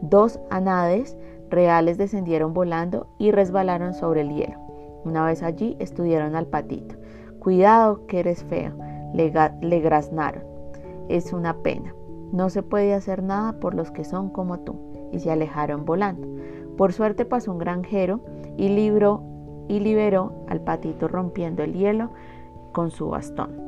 Dos 0.00 0.38
anades 0.50 1.16
reales 1.50 1.98
descendieron 1.98 2.54
volando 2.54 3.08
y 3.18 3.30
resbalaron 3.32 3.92
sobre 3.92 4.22
el 4.22 4.34
hielo. 4.34 4.58
Una 5.04 5.24
vez 5.26 5.42
allí 5.42 5.76
estudiaron 5.80 6.36
al 6.36 6.46
patito. 6.46 6.94
Cuidado 7.40 8.06
que 8.06 8.20
eres 8.20 8.44
feo, 8.44 8.72
le, 9.14 9.32
le 9.60 9.80
graznaron. 9.80 10.44
Es 11.08 11.32
una 11.32 11.60
pena. 11.62 11.92
No 12.32 12.48
se 12.48 12.62
puede 12.62 12.94
hacer 12.94 13.22
nada 13.22 13.60
por 13.60 13.74
los 13.74 13.90
que 13.90 14.04
son 14.04 14.30
como 14.30 14.60
tú. 14.60 14.76
Y 15.12 15.20
se 15.20 15.30
alejaron 15.30 15.84
volando. 15.84 16.26
Por 16.76 16.92
suerte 16.94 17.24
pasó 17.26 17.52
un 17.52 17.58
granjero 17.58 18.20
y, 18.56 18.70
libró, 18.70 19.22
y 19.68 19.80
liberó 19.80 20.32
al 20.48 20.62
patito 20.62 21.06
rompiendo 21.06 21.62
el 21.62 21.74
hielo 21.74 22.10
con 22.72 22.90
su 22.90 23.10
bastón. 23.10 23.62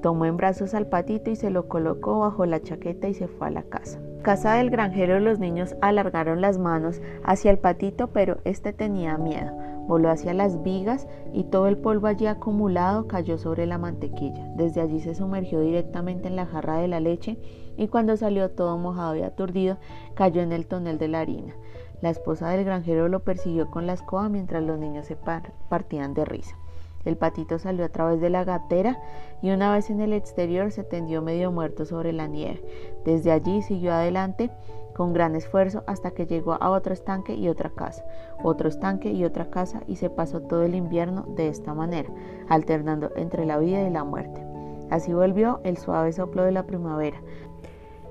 Tomó 0.00 0.24
en 0.24 0.36
brazos 0.36 0.74
al 0.74 0.86
patito 0.86 1.30
y 1.30 1.36
se 1.36 1.50
lo 1.50 1.68
colocó 1.68 2.20
bajo 2.20 2.46
la 2.46 2.62
chaqueta 2.62 3.08
y 3.08 3.14
se 3.14 3.28
fue 3.28 3.48
a 3.48 3.50
la 3.50 3.64
casa. 3.64 3.98
Casa 4.22 4.54
del 4.54 4.70
granjero 4.70 5.20
los 5.20 5.38
niños 5.38 5.76
alargaron 5.80 6.40
las 6.40 6.58
manos 6.58 7.00
hacia 7.24 7.50
el 7.50 7.58
patito, 7.58 8.08
pero 8.08 8.38
este 8.44 8.72
tenía 8.72 9.18
miedo. 9.18 9.52
Voló 9.86 10.10
hacia 10.10 10.34
las 10.34 10.62
vigas 10.62 11.08
y 11.32 11.44
todo 11.44 11.66
el 11.66 11.78
polvo 11.78 12.06
allí 12.06 12.26
acumulado 12.26 13.06
cayó 13.08 13.38
sobre 13.38 13.66
la 13.66 13.78
mantequilla. 13.78 14.52
Desde 14.56 14.80
allí 14.80 15.00
se 15.00 15.14
sumergió 15.14 15.60
directamente 15.60 16.28
en 16.28 16.36
la 16.36 16.46
jarra 16.46 16.78
de 16.78 16.88
la 16.88 17.00
leche 17.00 17.38
y 17.78 17.88
cuando 17.88 18.16
salió 18.18 18.50
todo 18.50 18.76
mojado 18.76 19.16
y 19.16 19.22
aturdido 19.22 19.78
cayó 20.14 20.42
en 20.42 20.52
el 20.52 20.66
tonel 20.66 20.98
de 20.98 21.08
la 21.08 21.20
harina. 21.20 21.54
La 22.02 22.10
esposa 22.10 22.50
del 22.50 22.64
granjero 22.64 23.08
lo 23.08 23.20
persiguió 23.20 23.70
con 23.70 23.86
la 23.86 23.94
escoba 23.94 24.28
mientras 24.28 24.62
los 24.62 24.78
niños 24.78 25.06
se 25.06 25.16
partían 25.16 26.12
de 26.12 26.24
risa. 26.24 26.56
El 27.04 27.16
patito 27.16 27.58
salió 27.58 27.84
a 27.84 27.88
través 27.88 28.20
de 28.20 28.28
la 28.28 28.44
gatera 28.44 28.98
y 29.40 29.50
una 29.50 29.72
vez 29.72 29.88
en 29.88 30.00
el 30.00 30.12
exterior 30.12 30.70
se 30.72 30.84
tendió 30.84 31.22
medio 31.22 31.50
muerto 31.50 31.86
sobre 31.86 32.12
la 32.12 32.26
nieve. 32.26 32.62
Desde 33.04 33.30
allí 33.30 33.62
siguió 33.62 33.94
adelante 33.94 34.50
con 34.94 35.12
gran 35.12 35.36
esfuerzo 35.36 35.84
hasta 35.86 36.10
que 36.10 36.26
llegó 36.26 36.54
a 36.60 36.70
otro 36.70 36.92
estanque 36.92 37.34
y 37.34 37.48
otra 37.48 37.70
casa, 37.70 38.04
otro 38.42 38.68
estanque 38.68 39.12
y 39.12 39.24
otra 39.24 39.48
casa 39.48 39.82
y 39.86 39.96
se 39.96 40.10
pasó 40.10 40.40
todo 40.40 40.64
el 40.64 40.74
invierno 40.74 41.22
de 41.36 41.48
esta 41.48 41.72
manera, 41.72 42.10
alternando 42.48 43.10
entre 43.14 43.46
la 43.46 43.58
vida 43.58 43.80
y 43.82 43.90
la 43.90 44.02
muerte. 44.02 44.44
Así 44.90 45.12
volvió 45.12 45.60
el 45.64 45.76
suave 45.76 46.12
soplo 46.12 46.42
de 46.42 46.52
la 46.52 46.64
primavera. 46.64 47.20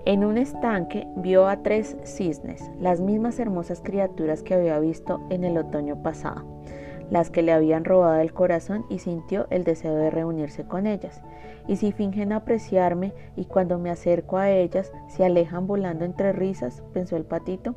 En 0.08 0.24
un 0.24 0.38
estanque 0.38 1.06
vio 1.18 1.50
a 1.50 1.64
tres 1.64 1.98
cisnes, 2.06 2.72
las 2.80 3.02
mismas 3.02 3.40
hermosas 3.40 3.82
criaturas 3.84 4.42
que 4.42 4.54
había 4.54 4.80
visto 4.80 5.20
en 5.30 5.44
el 5.44 5.58
otoño 5.58 6.02
pasado 6.02 6.46
las 7.10 7.30
que 7.30 7.42
le 7.42 7.52
habían 7.52 7.86
robado 7.86 8.20
el 8.20 8.34
corazón 8.34 8.86
y 8.90 9.00
sintió 9.00 9.48
el 9.50 9.64
deseo 9.64 9.96
de 9.96 10.10
reunirse 10.10 10.66
con 10.66 10.88
ellas. 10.88 11.22
Y 11.68 11.78
si 11.78 11.92
fingen 11.92 12.32
apreciarme 12.32 13.14
y 13.36 13.46
cuando 13.46 13.80
me 13.80 13.90
acerco 13.90 14.38
a 14.38 14.50
ellas 14.50 14.92
se 15.08 15.26
alejan 15.26 15.68
volando 15.68 16.06
entre 16.06 16.32
risas, 16.34 16.84
pensó 16.94 17.18
el 17.18 17.26
patito, 17.26 17.76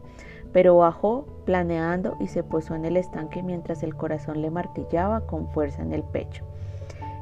pero 0.53 0.77
bajó 0.77 1.27
planeando 1.45 2.17
y 2.21 2.29
se 2.29 2.43
posó 2.43 2.75
en 2.75 2.85
el 2.85 2.97
estanque 2.97 3.43
mientras 3.43 3.83
el 3.83 3.97
corazón 3.97 4.43
le 4.43 4.51
martillaba 4.51 5.27
con 5.27 5.49
fuerza 5.49 5.83
en 5.83 5.93
el 5.93 6.03
pecho. 6.03 6.45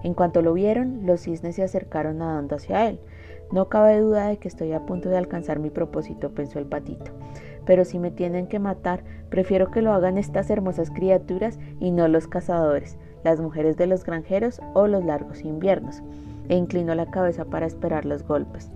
En 0.03 0.15
cuanto 0.15 0.43
lo 0.43 0.53
vieron, 0.53 1.05
los 1.05 1.23
cisnes 1.23 1.57
se 1.57 1.63
acercaron 1.63 2.19
nadando 2.19 2.57
hacia 2.57 2.89
él. 2.89 3.01
No 3.53 3.69
cabe 3.69 3.99
duda 4.01 4.29
de 4.29 4.39
que 4.39 4.49
estoy 4.49 4.73
a 4.73 4.87
punto 4.87 5.09
de 5.09 5.19
alcanzar 5.19 5.59
mi 5.59 5.71
propósito, 5.71 6.31
pensó 6.31 6.59
el 6.59 6.67
patito 6.67 7.13
pero 7.69 7.85
si 7.85 7.99
me 7.99 8.11
tienen 8.11 8.47
que 8.47 8.59
matar, 8.59 9.05
prefiero 9.29 9.71
que 9.71 9.83
lo 9.83 9.93
hagan 9.93 10.17
estas 10.17 10.49
hermosas 10.49 10.91
criaturas 10.91 11.59
y 11.81 11.91
no 11.91 12.09
los 12.09 12.27
cazadores, 12.27 12.97
las 13.25 13.43
mujeres 13.43 13.77
de 13.77 13.87
los 13.87 14.05
granjeros 14.05 14.63
o 14.73 14.87
los 14.87 15.05
largos 15.05 15.43
inviernos. 15.43 16.03
E 16.49 16.57
inclinó 16.57 16.95
la 16.95 17.11
cabeza 17.11 17.45
para 17.45 17.67
esperar 17.67 18.07
los 18.07 18.27
golpes. 18.27 18.71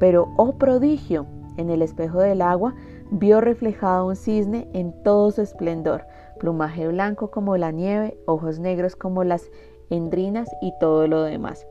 Pero, 0.00 0.34
oh 0.36 0.58
prodigio, 0.58 1.26
en 1.58 1.70
el 1.70 1.80
espejo 1.80 2.18
del 2.18 2.42
agua 2.42 2.74
vio 3.12 3.40
reflejado 3.40 4.08
un 4.08 4.16
cisne 4.16 4.66
en 4.72 4.92
todo 5.04 5.30
su 5.30 5.40
esplendor, 5.40 6.04
plumaje 6.40 6.88
blanco 6.88 7.30
como 7.30 7.56
la 7.56 7.70
nieve, 7.70 8.18
ojos 8.26 8.58
negros 8.58 8.96
como 8.96 9.22
las 9.22 9.48
endrinas 9.90 10.48
y 10.60 10.72
todo 10.80 11.06
lo 11.06 11.22
demás. 11.22 11.64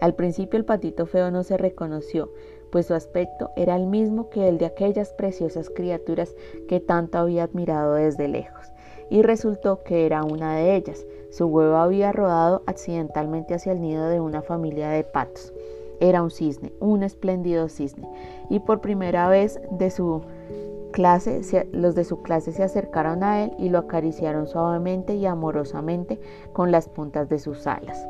Al 0.00 0.14
principio 0.14 0.58
el 0.58 0.64
patito 0.64 1.06
feo 1.06 1.30
no 1.32 1.42
se 1.42 1.56
reconoció, 1.56 2.30
pues 2.70 2.86
su 2.86 2.94
aspecto 2.94 3.50
era 3.56 3.74
el 3.74 3.86
mismo 3.86 4.30
que 4.30 4.48
el 4.48 4.58
de 4.58 4.66
aquellas 4.66 5.12
preciosas 5.12 5.70
criaturas 5.70 6.34
que 6.68 6.78
tanto 6.78 7.18
había 7.18 7.44
admirado 7.44 7.94
desde 7.94 8.28
lejos, 8.28 8.72
y 9.10 9.22
resultó 9.22 9.82
que 9.82 10.06
era 10.06 10.22
una 10.22 10.54
de 10.54 10.76
ellas. 10.76 11.04
Su 11.30 11.46
huevo 11.46 11.76
había 11.76 12.12
rodado 12.12 12.62
accidentalmente 12.66 13.54
hacia 13.54 13.72
el 13.72 13.80
nido 13.80 14.08
de 14.08 14.20
una 14.20 14.40
familia 14.42 14.88
de 14.90 15.02
patos. 15.02 15.52
Era 16.00 16.22
un 16.22 16.30
cisne, 16.30 16.72
un 16.78 17.02
espléndido 17.02 17.68
cisne, 17.68 18.08
y 18.48 18.60
por 18.60 18.80
primera 18.80 19.28
vez 19.28 19.60
de 19.72 19.90
su 19.90 20.22
clase, 20.92 21.42
los 21.72 21.96
de 21.96 22.04
su 22.04 22.22
clase 22.22 22.52
se 22.52 22.62
acercaron 22.62 23.24
a 23.24 23.42
él 23.42 23.52
y 23.58 23.68
lo 23.68 23.78
acariciaron 23.78 24.46
suavemente 24.46 25.16
y 25.16 25.26
amorosamente 25.26 26.20
con 26.52 26.70
las 26.70 26.88
puntas 26.88 27.28
de 27.28 27.40
sus 27.40 27.66
alas 27.66 28.06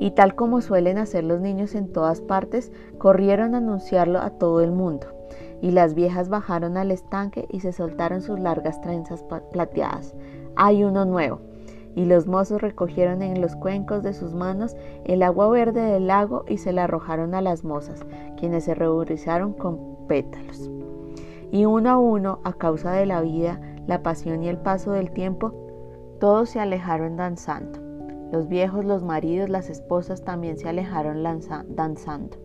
y 0.00 0.12
tal 0.12 0.34
como 0.34 0.62
suelen 0.62 0.96
hacer 0.96 1.24
los 1.24 1.40
niños 1.40 1.74
en 1.74 1.92
todas 1.92 2.22
partes, 2.22 2.72
corrieron 2.96 3.54
a 3.54 3.58
anunciarlo 3.58 4.18
a 4.18 4.30
todo 4.30 4.62
el 4.62 4.72
mundo. 4.72 5.06
Y 5.60 5.72
las 5.72 5.94
viejas 5.94 6.30
bajaron 6.30 6.78
al 6.78 6.90
estanque 6.90 7.46
y 7.50 7.60
se 7.60 7.72
soltaron 7.72 8.22
sus 8.22 8.40
largas 8.40 8.80
trenzas 8.80 9.22
plateadas. 9.52 10.14
Hay 10.56 10.84
uno 10.84 11.04
nuevo. 11.04 11.40
Y 11.94 12.06
los 12.06 12.26
mozos 12.26 12.62
recogieron 12.62 13.20
en 13.20 13.42
los 13.42 13.56
cuencos 13.56 14.02
de 14.02 14.14
sus 14.14 14.32
manos 14.32 14.74
el 15.04 15.22
agua 15.22 15.50
verde 15.50 15.82
del 15.82 16.06
lago 16.06 16.44
y 16.48 16.56
se 16.56 16.72
la 16.72 16.84
arrojaron 16.84 17.34
a 17.34 17.42
las 17.42 17.62
mozas, 17.62 18.06
quienes 18.38 18.64
se 18.64 18.74
ruborizaron 18.74 19.52
con 19.52 20.06
pétalos. 20.06 20.70
Y 21.52 21.66
uno 21.66 21.90
a 21.90 21.98
uno, 21.98 22.38
a 22.44 22.54
causa 22.54 22.92
de 22.92 23.04
la 23.04 23.20
vida, 23.20 23.60
la 23.86 24.02
pasión 24.02 24.42
y 24.44 24.48
el 24.48 24.56
paso 24.56 24.92
del 24.92 25.10
tiempo, 25.10 25.52
todos 26.20 26.48
se 26.48 26.60
alejaron 26.60 27.16
danzando. 27.16 27.79
Los 28.32 28.48
viejos, 28.48 28.84
los 28.84 29.02
maridos, 29.02 29.48
las 29.48 29.70
esposas 29.70 30.22
también 30.22 30.56
se 30.56 30.68
alejaron 30.68 31.22
danzando. 31.68 32.36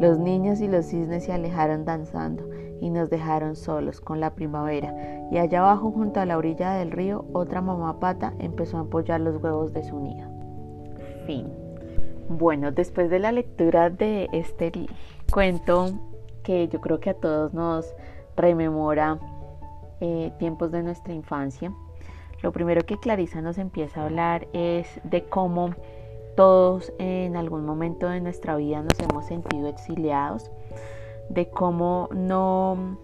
Los 0.00 0.18
niños 0.18 0.60
y 0.60 0.68
los 0.68 0.86
cisnes 0.86 1.24
se 1.24 1.32
alejaron 1.32 1.84
danzando 1.84 2.48
y 2.80 2.90
nos 2.90 3.10
dejaron 3.10 3.56
solos 3.56 4.00
con 4.00 4.20
la 4.20 4.34
primavera. 4.34 4.94
Y 5.30 5.38
allá 5.38 5.60
abajo, 5.60 5.90
junto 5.90 6.20
a 6.20 6.26
la 6.26 6.38
orilla 6.38 6.74
del 6.74 6.90
río, 6.90 7.24
otra 7.32 7.60
mamá 7.60 7.98
pata 7.98 8.34
empezó 8.38 8.78
a 8.78 8.82
empollar 8.82 9.20
los 9.20 9.42
huevos 9.42 9.72
de 9.72 9.82
su 9.82 9.98
nido. 9.98 10.28
Fin. 11.26 11.48
Bueno, 12.28 12.72
después 12.72 13.08
de 13.10 13.18
la 13.18 13.32
lectura 13.32 13.90
de 13.90 14.28
este 14.32 14.72
cuento, 15.32 15.90
que 16.42 16.68
yo 16.68 16.80
creo 16.80 17.00
que 17.00 17.10
a 17.10 17.14
todos 17.14 17.54
nos 17.54 17.94
rememora 18.36 19.18
eh, 20.00 20.32
tiempos 20.38 20.70
de 20.72 20.82
nuestra 20.82 21.14
infancia, 21.14 21.72
lo 22.42 22.52
primero 22.52 22.82
que 22.82 22.98
Clarisa 22.98 23.40
nos 23.40 23.58
empieza 23.58 24.00
a 24.00 24.04
hablar 24.06 24.46
es 24.52 25.00
de 25.04 25.24
cómo 25.24 25.74
todos 26.36 26.92
en 26.98 27.36
algún 27.36 27.64
momento 27.64 28.08
de 28.08 28.20
nuestra 28.20 28.56
vida 28.56 28.82
nos 28.82 28.98
hemos 29.00 29.26
sentido 29.26 29.68
exiliados, 29.68 30.50
de 31.30 31.48
cómo 31.48 32.08
no, 32.12 32.98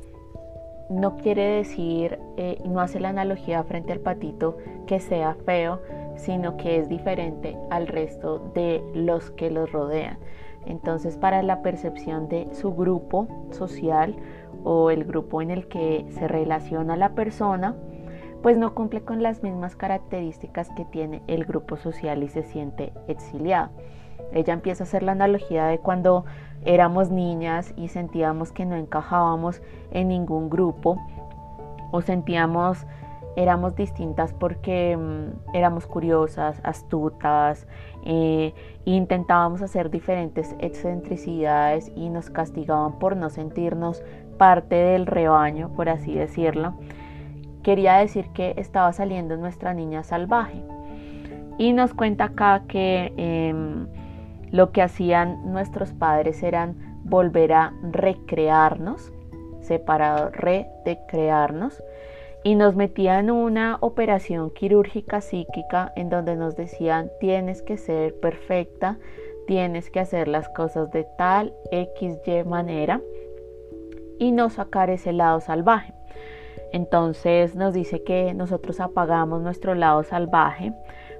no 0.91 1.17
quiere 1.17 1.45
decir, 1.45 2.19
eh, 2.37 2.59
no 2.65 2.81
hace 2.81 3.01
la 3.01 3.09
analogía 3.09 3.65
frente 3.65 3.93
al 3.93 4.01
patito 4.01 4.59
que 4.87 5.01
sea 5.01 5.35
feo, 5.47 5.81
sino 6.17 6.57
que 6.57 6.79
es 6.79 6.89
diferente 6.89 7.57
al 7.71 7.87
resto 7.87 8.39
de 8.55 8.83
los 8.95 9.31
que 9.31 9.51
los 9.51 9.73
rodean. 9.73 10.19
Entonces, 10.67 11.17
para 11.17 11.43
la 11.43 11.63
percepción 11.63 12.29
de 12.29 12.49
su 12.55 12.75
grupo 12.75 13.27
social 13.51 14.15
o 14.63 14.91
el 14.91 15.05
grupo 15.05 15.43
en 15.43 15.51
el 15.51 15.67
que 15.67 16.07
se 16.11 16.29
relaciona 16.29 16.97
la 16.97 17.15
persona, 17.15 17.75
pues 18.43 18.59
no 18.59 18.75
cumple 18.75 19.03
con 19.03 19.23
las 19.23 19.43
mismas 19.43 19.77
características 19.77 20.69
que 20.71 20.85
tiene 20.85 21.23
el 21.27 21.45
grupo 21.45 21.77
social 21.77 22.23
y 22.23 22.29
se 22.29 22.43
siente 22.43 22.93
exiliado. 23.09 23.71
Ella 24.33 24.55
empieza 24.55 24.85
a 24.85 24.87
hacer 24.87 25.03
la 25.03 25.13
analogía 25.13 25.67
de 25.67 25.79
cuando 25.79 26.25
éramos 26.65 27.11
niñas 27.11 27.73
y 27.77 27.89
sentíamos 27.89 28.53
que 28.53 28.65
no 28.65 28.77
encajábamos 28.77 29.63
en 29.91 30.09
ningún 30.09 30.51
grupo 30.51 30.99
o 31.91 32.01
sentíamos 32.01 32.87
éramos 33.37 33.75
distintas 33.77 34.33
porque 34.33 34.97
mm, 34.97 35.57
éramos 35.57 35.87
curiosas, 35.87 36.61
astutas, 36.65 37.67
eh, 38.05 38.55
intentábamos 38.85 39.63
hacer 39.63 39.91
diferentes 39.91 40.55
excentricidades 40.59 41.91
y 41.95 42.11
nos 42.11 42.31
castigaban 42.31 42.99
por 42.99 43.17
no 43.17 43.31
sentirnos 43.31 44.03
parte 44.39 44.75
del 44.75 45.07
rebaño, 45.07 45.71
por 45.75 45.89
así 45.89 46.15
decirlo. 46.15 46.75
Quería 47.63 47.97
decir 47.97 48.29
que 48.35 48.55
estaba 48.57 48.93
saliendo 48.93 49.37
nuestra 49.37 49.75
niña 49.75 50.03
salvaje. 50.03 50.63
Y 51.59 51.73
nos 51.73 51.95
cuenta 51.95 52.25
acá 52.25 52.63
que 52.67 53.13
em, 53.17 53.87
lo 54.51 54.73
que 54.73 54.83
hacían 54.83 55.53
nuestros 55.53 55.93
padres 55.93 56.43
eran 56.43 56.77
volver 57.05 57.53
a 57.53 57.73
recrearnos, 57.83 59.13
separado, 59.61 60.31
re 60.31 60.69
de 60.85 60.99
crearnos 61.09 61.83
y 62.45 62.55
nos 62.55 62.75
metían 62.75 63.31
una 63.31 63.79
operación 63.81 64.51
quirúrgica 64.51 65.21
psíquica 65.21 65.93
en 65.97 66.11
donde 66.11 66.37
nos 66.37 66.57
decían 66.57 67.11
tienes 67.21 67.63
que 67.63 67.77
ser 67.77 68.19
perfecta, 68.19 68.99
tienes 69.47 69.91
que 69.91 70.01
hacer 70.01 70.29
las 70.29 70.49
cosas 70.49 70.91
de 70.91 71.07
tal 71.17 71.55
XY 71.71 72.45
manera 72.45 73.01
y 74.19 74.33
no 74.33 74.51
sacar 74.51 74.91
ese 74.91 75.13
lado 75.13 75.41
salvaje. 75.41 75.95
Entonces 76.73 77.55
nos 77.55 77.75
dice 77.75 78.03
que 78.03 78.35
nosotros 78.35 78.81
apagamos 78.81 79.43
nuestro 79.43 79.75
lado 79.75 80.03
salvaje 80.03 80.73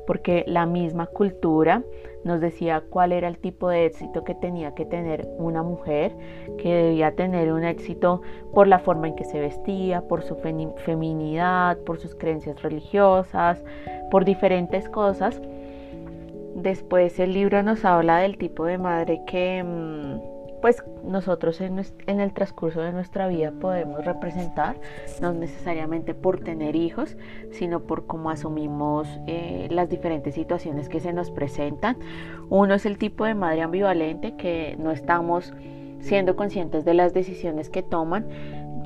porque 0.07 0.45
la 0.47 0.67
misma 0.67 1.07
cultura 1.07 1.83
nos 2.25 2.41
decía 2.41 2.83
cuál 2.89 3.13
era 3.13 3.29
el 3.29 3.39
tipo 3.39 3.69
de 3.69 3.87
éxito 3.87 4.25
que 4.25 4.35
tenía 4.35 4.75
que 4.75 4.85
tener 4.85 5.29
una 5.39 5.63
mujer, 5.63 6.13
que 6.59 6.73
debía 6.73 7.15
tener 7.15 7.53
un 7.53 7.65
éxito 7.65 8.23
por 8.55 8.67
la 8.67 8.79
forma 8.79 9.09
en 9.09 9.17
que 9.17 9.25
se 9.25 9.41
vestía, 9.41 10.03
por 10.03 10.23
su 10.23 10.37
feminidad, 10.37 11.79
por 11.79 11.99
sus 11.99 12.15
creencias 12.15 12.63
religiosas, 12.63 13.63
por 14.11 14.25
diferentes 14.25 14.89
cosas. 14.89 15.41
Después 16.55 17.19
el 17.19 17.33
libro 17.33 17.63
nos 17.63 17.85
habla 17.85 18.19
del 18.19 18.39
tipo 18.39 18.65
de 18.65 18.79
madre 18.79 19.23
que... 19.27 20.32
Pues 20.63 20.83
nosotros 21.05 21.61
en, 21.61 21.81
el 22.07 22.33
transcurso 22.33 22.81
de 22.81 22.93
nuestra 22.93 23.27
vida 23.27 23.51
podemos 23.51 24.05
representar, 24.05 24.77
no 25.21 25.33
necesariamente 25.33 26.15
por 26.15 26.39
tener 26.39 26.77
hijos, 26.77 27.17
sino 27.51 27.81
por 27.81 28.07
cómo 28.07 28.31
asumimos 28.31 29.09
eh, 29.27 29.67
las 29.73 29.89
diferentes 29.89 30.37
situaciones 30.37 30.89
que 30.89 31.01
se 31.01 31.13
nos 31.13 31.33
presentan. 31.33 31.97
Uno 32.49 32.75
es 32.75 32.87
el 32.87 32.97
tipo 32.97 33.25
de 33.25 33.35
madre 33.35 33.63
ambivalente 33.63 34.37
que 34.37 34.77
no 34.79 34.93
estamos 34.93 35.53
siendo 35.99 36.37
conscientes 36.37 36.85
de 36.85 36.95
las 36.95 37.13
decisiones 37.13 37.69
que 37.69 37.83
toman 37.83 38.29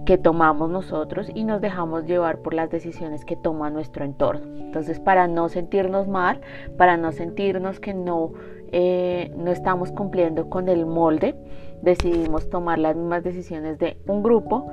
que 0.06 0.16
tomamos 0.16 0.70
nosotros 0.70 1.30
y 1.34 1.44
nos 1.44 1.60
dejamos 1.60 2.06
llevar 2.06 2.38
por 2.38 2.54
las 2.54 2.70
decisiones 2.70 3.24
que 3.24 3.34
toma 3.34 3.70
nuestro 3.70 4.04
entorno. 4.04 4.46
Entonces, 4.60 5.00
para 5.00 5.26
no 5.26 5.48
sentirnos 5.48 6.06
mal, 6.06 6.40
para 6.78 6.96
no 6.96 7.10
sentirnos 7.10 7.80
que 7.80 7.92
no, 7.92 8.32
eh, 8.72 9.30
no 9.36 9.50
estamos 9.50 9.92
cumpliendo 9.92 10.48
con 10.48 10.68
el 10.68 10.86
molde, 10.86 11.34
decidimos 11.82 12.48
tomar 12.50 12.78
las 12.78 12.96
mismas 12.96 13.22
decisiones 13.22 13.78
de 13.78 13.96
un 14.06 14.22
grupo 14.22 14.70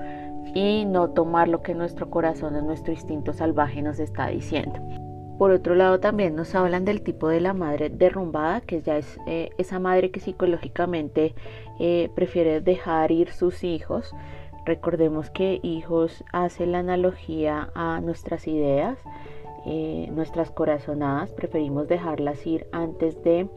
y 0.54 0.86
no 0.86 1.10
tomar 1.10 1.48
lo 1.48 1.62
que 1.62 1.74
nuestro 1.74 2.10
corazón 2.10 2.56
o 2.56 2.62
nuestro 2.62 2.94
instinto 2.94 3.34
salvaje 3.34 3.82
nos 3.82 4.00
está 4.00 4.28
diciendo. 4.28 4.80
Por 5.38 5.52
otro 5.52 5.76
lado, 5.76 6.00
también 6.00 6.36
nos 6.36 6.54
hablan 6.54 6.86
del 6.86 7.02
tipo 7.02 7.28
de 7.28 7.42
la 7.42 7.54
madre 7.54 7.90
derrumbada, 7.90 8.62
que 8.62 8.82
ya 8.82 8.98
es 8.98 9.18
eh, 9.26 9.50
esa 9.58 9.80
madre 9.80 10.12
que 10.12 10.20
psicológicamente 10.20 11.34
eh, 11.80 12.10
prefiere 12.16 12.62
dejar 12.62 13.12
ir 13.12 13.32
sus 13.32 13.64
hijos. 13.64 14.14
Recordemos 14.66 15.30
que 15.32 15.60
hijos 15.64 16.24
hace 16.32 16.66
la 16.66 16.80
analogía 16.80 17.70
a 17.74 18.00
nuestras 18.00 18.48
ideas, 18.48 18.98
nuestras 20.12 20.52
corazonadas, 20.52 21.32
preferimos 21.32 21.88
dejarlas 21.88 22.46
ir 22.46 22.68
antes 22.74 23.22
de 23.24 23.48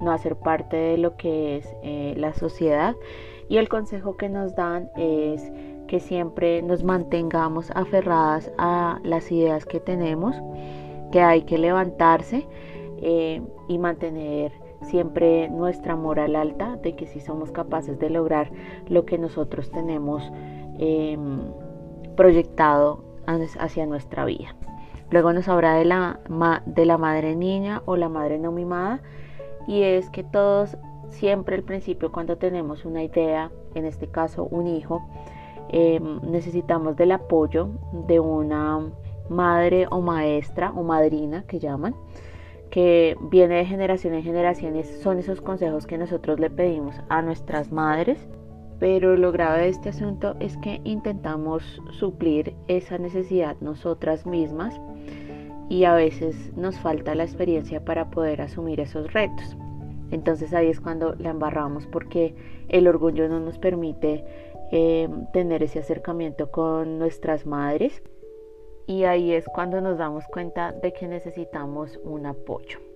no 0.00 0.12
hacer 0.12 0.36
parte 0.36 0.76
de 0.76 0.98
lo 0.98 1.16
que 1.16 1.56
es 1.56 1.76
eh, 1.82 2.14
la 2.16 2.32
sociedad. 2.34 2.94
Y 3.48 3.58
el 3.58 3.68
consejo 3.68 4.16
que 4.16 4.28
nos 4.28 4.54
dan 4.54 4.90
es 4.96 5.52
que 5.86 6.00
siempre 6.00 6.62
nos 6.62 6.82
mantengamos 6.82 7.70
aferradas 7.74 8.50
a 8.58 8.98
las 9.04 9.30
ideas 9.30 9.64
que 9.64 9.80
tenemos, 9.80 10.34
que 11.12 11.20
hay 11.20 11.42
que 11.42 11.58
levantarse 11.58 12.46
eh, 12.98 13.40
y 13.68 13.78
mantener 13.78 14.52
siempre 14.82 15.48
nuestra 15.48 15.96
moral 15.96 16.36
alta, 16.36 16.76
de 16.76 16.96
que 16.96 17.06
si 17.06 17.20
somos 17.20 17.50
capaces 17.50 17.98
de 17.98 18.10
lograr 18.10 18.50
lo 18.88 19.04
que 19.04 19.18
nosotros 19.18 19.70
tenemos 19.70 20.22
em, 20.78 21.40
proyectado 22.16 23.04
hacia 23.26 23.86
nuestra 23.86 24.24
vida. 24.24 24.54
Luego 25.10 25.32
nos 25.32 25.48
habla 25.48 25.74
de 25.74 25.84
la, 25.84 26.20
de 26.66 26.84
la 26.84 26.98
madre 26.98 27.36
niña 27.36 27.82
o 27.86 27.96
la 27.96 28.08
madre 28.08 28.38
no 28.38 28.52
mimada 28.52 29.00
y 29.66 29.82
es 29.82 30.10
que 30.10 30.24
todos 30.24 30.76
siempre 31.10 31.56
al 31.56 31.62
principio 31.62 32.12
cuando 32.12 32.36
tenemos 32.36 32.84
una 32.84 33.02
idea, 33.02 33.50
en 33.74 33.84
este 33.84 34.08
caso 34.08 34.44
un 34.44 34.66
hijo, 34.66 35.06
em, 35.68 36.20
necesitamos 36.30 36.96
del 36.96 37.12
apoyo 37.12 37.70
de 38.06 38.20
una 38.20 38.90
madre 39.28 39.86
o 39.90 40.00
maestra 40.00 40.72
o 40.72 40.82
madrina 40.82 41.44
que 41.46 41.58
llaman, 41.58 41.94
que 42.70 43.16
viene 43.30 43.56
de 43.56 43.64
generación 43.64 44.14
en 44.14 44.22
generación 44.22 44.82
son 45.02 45.18
esos 45.18 45.40
consejos 45.40 45.86
que 45.86 45.98
nosotros 45.98 46.38
le 46.40 46.50
pedimos 46.50 46.94
a 47.08 47.22
nuestras 47.22 47.72
madres. 47.72 48.28
Pero 48.78 49.16
lo 49.16 49.32
grave 49.32 49.62
de 49.62 49.68
este 49.68 49.88
asunto 49.88 50.36
es 50.38 50.58
que 50.58 50.82
intentamos 50.84 51.80
suplir 51.92 52.54
esa 52.68 52.98
necesidad 52.98 53.56
nosotras 53.62 54.26
mismas 54.26 54.78
y 55.68 55.84
a 55.84 55.94
veces 55.94 56.56
nos 56.56 56.78
falta 56.78 57.14
la 57.14 57.24
experiencia 57.24 57.84
para 57.84 58.10
poder 58.10 58.40
asumir 58.40 58.80
esos 58.80 59.12
retos. 59.12 59.56
Entonces 60.10 60.54
ahí 60.54 60.68
es 60.68 60.80
cuando 60.80 61.14
la 61.16 61.30
embarramos 61.30 61.86
porque 61.86 62.34
el 62.68 62.86
orgullo 62.86 63.28
no 63.28 63.40
nos 63.40 63.58
permite 63.58 64.24
eh, 64.72 65.08
tener 65.32 65.62
ese 65.62 65.80
acercamiento 65.80 66.50
con 66.50 66.98
nuestras 66.98 67.46
madres 67.46 68.02
y 68.86 69.04
ahí 69.04 69.32
es 69.32 69.44
cuando 69.46 69.80
nos 69.80 69.98
damos 69.98 70.24
cuenta 70.26 70.72
de 70.72 70.92
que 70.92 71.08
necesitamos 71.08 71.98
un 72.04 72.26
apoyo. 72.26 72.78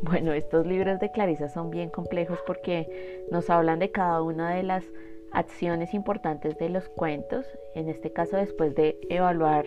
Bueno, 0.00 0.32
estos 0.32 0.64
libros 0.64 1.00
de 1.00 1.10
Clarisa 1.10 1.48
son 1.48 1.70
bien 1.70 1.90
complejos 1.90 2.38
porque 2.46 3.26
nos 3.32 3.50
hablan 3.50 3.80
de 3.80 3.90
cada 3.90 4.22
una 4.22 4.54
de 4.54 4.62
las 4.62 4.84
acciones 5.32 5.92
importantes 5.92 6.56
de 6.56 6.68
los 6.68 6.88
cuentos, 6.88 7.44
en 7.74 7.88
este 7.88 8.12
caso 8.12 8.36
después 8.36 8.76
de 8.76 8.96
evaluar 9.10 9.66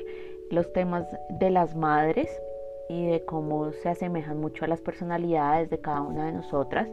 los 0.52 0.72
temas 0.74 1.06
de 1.30 1.50
las 1.50 1.76
madres 1.76 2.30
y 2.90 3.08
de 3.08 3.24
cómo 3.24 3.72
se 3.72 3.90
asemejan 3.90 4.40
mucho 4.40 4.66
a 4.66 4.68
las 4.68 4.82
personalidades 4.82 5.70
de 5.70 5.80
cada 5.80 6.02
una 6.02 6.26
de 6.26 6.34
nosotras, 6.34 6.88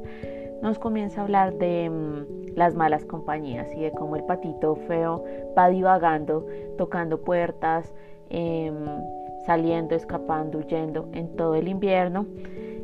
nos 0.62 0.78
comienza 0.78 1.20
a 1.20 1.24
hablar 1.24 1.54
de 1.54 1.90
mm, 1.90 2.56
las 2.56 2.74
malas 2.74 3.04
compañías 3.04 3.68
y 3.74 3.80
de 3.80 3.92
cómo 3.92 4.16
el 4.16 4.24
patito 4.24 4.76
feo 4.86 5.24
va 5.56 5.68
divagando, 5.68 6.46
tocando 6.76 7.20
puertas, 7.20 7.92
em, 8.30 8.74
saliendo, 9.46 9.94
escapando, 9.94 10.58
huyendo 10.58 11.08
en 11.12 11.36
todo 11.36 11.54
el 11.54 11.68
invierno. 11.68 12.26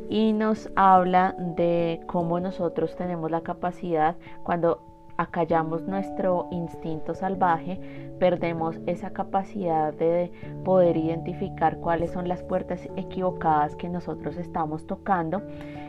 Y 0.09 0.33
nos 0.33 0.69
habla 0.75 1.35
de 1.37 2.01
cómo 2.05 2.39
nosotros 2.39 2.95
tenemos 2.95 3.31
la 3.31 3.41
capacidad 3.41 4.15
cuando 4.43 4.94
acallamos 5.17 5.87
nuestro 5.87 6.47
instinto 6.51 7.13
salvaje, 7.13 7.79
perdemos 8.19 8.79
esa 8.85 9.11
capacidad 9.11 9.93
de 9.93 10.31
poder 10.63 10.97
identificar 10.97 11.77
cuáles 11.77 12.11
son 12.11 12.27
las 12.27 12.43
puertas 12.43 12.87
equivocadas 12.95 13.75
que 13.75 13.89
nosotros 13.89 14.37
estamos 14.37 14.85
tocando 14.87 15.41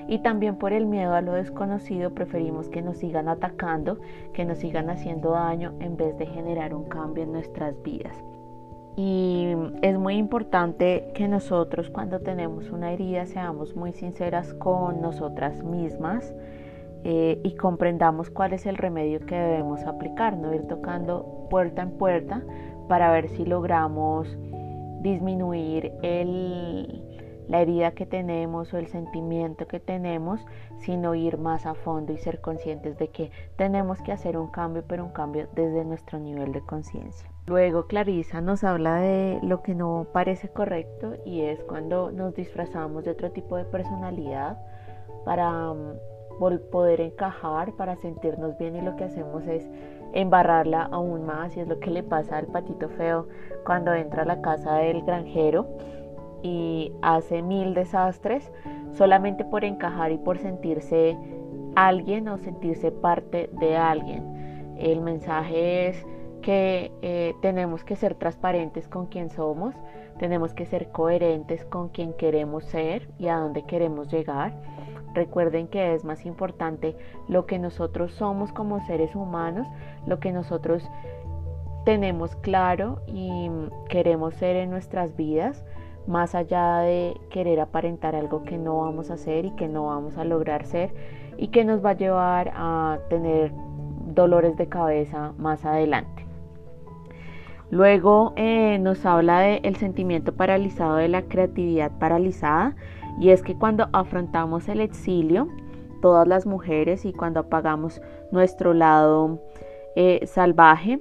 y 0.08 0.18
también 0.18 0.56
por 0.56 0.72
el 0.72 0.86
miedo 0.86 1.14
a 1.14 1.20
lo 1.20 1.32
desconocido 1.32 2.14
preferimos 2.14 2.68
que 2.68 2.82
nos 2.82 2.98
sigan 2.98 3.28
atacando, 3.28 3.98
que 4.32 4.44
nos 4.44 4.58
sigan 4.58 4.90
haciendo 4.90 5.32
daño 5.32 5.74
en 5.80 5.96
vez 5.96 6.16
de 6.18 6.26
generar 6.26 6.74
un 6.74 6.84
cambio 6.84 7.24
en 7.24 7.32
nuestras 7.32 7.82
vidas. 7.82 8.16
Y 8.96 9.54
es 9.82 9.98
muy 9.98 10.14
importante 10.14 11.10
que 11.14 11.28
nosotros 11.28 11.90
cuando 11.90 12.20
tenemos 12.20 12.70
una 12.70 12.92
herida 12.92 13.26
seamos 13.26 13.76
muy 13.76 13.92
sinceras 13.92 14.54
con 14.54 15.02
nosotras 15.02 15.62
mismas 15.62 16.32
eh, 17.04 17.40
y 17.44 17.54
comprendamos 17.54 18.30
cuál 18.30 18.52
es 18.52 18.66
el 18.66 18.76
remedio 18.76 19.20
que 19.20 19.36
debemos 19.36 19.84
aplicar, 19.84 20.36
no 20.36 20.52
ir 20.54 20.66
tocando 20.66 21.46
puerta 21.50 21.82
en 21.82 21.92
puerta 21.92 22.42
para 22.88 23.10
ver 23.12 23.28
si 23.28 23.44
logramos 23.44 24.36
disminuir 25.00 25.92
la 27.48 27.60
herida 27.60 27.92
que 27.92 28.06
tenemos 28.06 28.74
o 28.74 28.78
el 28.78 28.88
sentimiento 28.88 29.68
que 29.68 29.78
tenemos, 29.78 30.44
sino 30.78 31.14
ir 31.14 31.38
más 31.38 31.64
a 31.64 31.74
fondo 31.74 32.12
y 32.12 32.18
ser 32.18 32.40
conscientes 32.40 32.98
de 32.98 33.08
que 33.08 33.30
tenemos 33.56 34.02
que 34.02 34.12
hacer 34.12 34.36
un 34.36 34.48
cambio, 34.48 34.84
pero 34.86 35.04
un 35.04 35.12
cambio 35.12 35.48
desde 35.54 35.84
nuestro 35.84 36.18
nivel 36.18 36.52
de 36.52 36.60
conciencia. 36.62 37.30
Luego 37.46 37.86
Clarisa 37.86 38.40
nos 38.40 38.64
habla 38.64 38.96
de 38.96 39.38
lo 39.42 39.62
que 39.62 39.76
no 39.76 40.08
parece 40.12 40.48
correcto 40.48 41.14
y 41.24 41.42
es 41.42 41.62
cuando 41.62 42.10
nos 42.10 42.34
disfrazamos 42.34 43.04
de 43.04 43.12
otro 43.12 43.30
tipo 43.30 43.56
de 43.56 43.64
personalidad 43.64 44.58
para 45.24 45.72
mm, 45.72 45.92
poder 46.70 47.00
encajar, 47.00 47.72
para 47.72 47.96
sentirnos 47.96 48.56
bien 48.58 48.76
y 48.76 48.82
lo 48.82 48.96
que 48.96 49.04
hacemos 49.04 49.46
es 49.46 49.68
embarrarla 50.12 50.88
aún 50.92 51.26
más 51.26 51.56
y 51.56 51.60
es 51.60 51.68
lo 51.68 51.78
que 51.80 51.90
le 51.90 52.02
pasa 52.02 52.38
al 52.38 52.46
patito 52.46 52.88
feo 52.88 53.26
cuando 53.64 53.92
entra 53.92 54.22
a 54.22 54.26
la 54.26 54.40
casa 54.40 54.76
del 54.76 55.02
granjero 55.02 55.66
y 56.42 56.92
hace 57.02 57.42
mil 57.42 57.74
desastres 57.74 58.50
solamente 58.92 59.44
por 59.44 59.64
encajar 59.64 60.12
y 60.12 60.18
por 60.18 60.38
sentirse 60.38 61.16
alguien 61.74 62.28
o 62.28 62.38
sentirse 62.38 62.90
parte 62.90 63.50
de 63.52 63.76
alguien. 63.76 64.76
El 64.78 65.00
mensaje 65.00 65.88
es 65.88 66.06
que 66.42 66.92
eh, 67.02 67.34
tenemos 67.42 67.84
que 67.84 67.96
ser 67.96 68.14
transparentes 68.14 68.88
con 68.88 69.06
quien 69.06 69.30
somos, 69.30 69.74
tenemos 70.18 70.54
que 70.54 70.64
ser 70.64 70.88
coherentes 70.88 71.64
con 71.64 71.88
quien 71.88 72.12
queremos 72.14 72.64
ser 72.64 73.08
y 73.18 73.28
a 73.28 73.36
dónde 73.36 73.64
queremos 73.64 74.10
llegar. 74.10 74.54
Recuerden 75.16 75.66
que 75.66 75.94
es 75.94 76.04
más 76.04 76.26
importante 76.26 76.94
lo 77.26 77.46
que 77.46 77.58
nosotros 77.58 78.12
somos 78.12 78.52
como 78.52 78.84
seres 78.84 79.16
humanos, 79.16 79.66
lo 80.06 80.20
que 80.20 80.30
nosotros 80.30 80.86
tenemos 81.86 82.36
claro 82.36 83.00
y 83.06 83.50
queremos 83.88 84.34
ser 84.34 84.56
en 84.56 84.68
nuestras 84.68 85.16
vidas, 85.16 85.64
más 86.06 86.34
allá 86.34 86.80
de 86.80 87.18
querer 87.30 87.60
aparentar 87.60 88.14
algo 88.14 88.42
que 88.42 88.58
no 88.58 88.80
vamos 88.80 89.10
a 89.10 89.14
hacer 89.14 89.46
y 89.46 89.52
que 89.52 89.68
no 89.68 89.86
vamos 89.86 90.18
a 90.18 90.24
lograr 90.24 90.66
ser 90.66 90.92
y 91.38 91.48
que 91.48 91.64
nos 91.64 91.82
va 91.82 91.90
a 91.90 91.96
llevar 91.96 92.52
a 92.54 92.98
tener 93.08 93.52
dolores 94.14 94.54
de 94.58 94.68
cabeza 94.68 95.32
más 95.38 95.64
adelante. 95.64 96.26
Luego 97.70 98.34
eh, 98.36 98.78
nos 98.80 99.06
habla 99.06 99.40
del 99.40 99.76
sentimiento 99.76 100.34
paralizado 100.34 100.96
de 100.96 101.08
la 101.08 101.22
creatividad 101.22 101.90
paralizada 101.98 102.76
y 103.18 103.30
es 103.30 103.42
que 103.42 103.56
cuando 103.56 103.88
afrontamos 103.92 104.68
el 104.68 104.80
exilio, 104.80 105.48
todas 106.02 106.28
las 106.28 106.46
mujeres 106.46 107.04
y 107.04 107.12
cuando 107.12 107.40
apagamos 107.40 108.00
nuestro 108.30 108.74
lado 108.74 109.40
eh, 109.94 110.26
salvaje, 110.26 111.00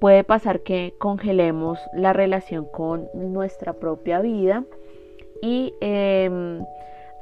puede 0.00 0.24
pasar 0.24 0.60
que 0.60 0.94
congelemos 0.98 1.78
la 1.94 2.12
relación 2.12 2.64
con 2.64 3.08
nuestra 3.14 3.74
propia 3.74 4.20
vida 4.20 4.64
y 5.42 5.74
em, 5.80 6.64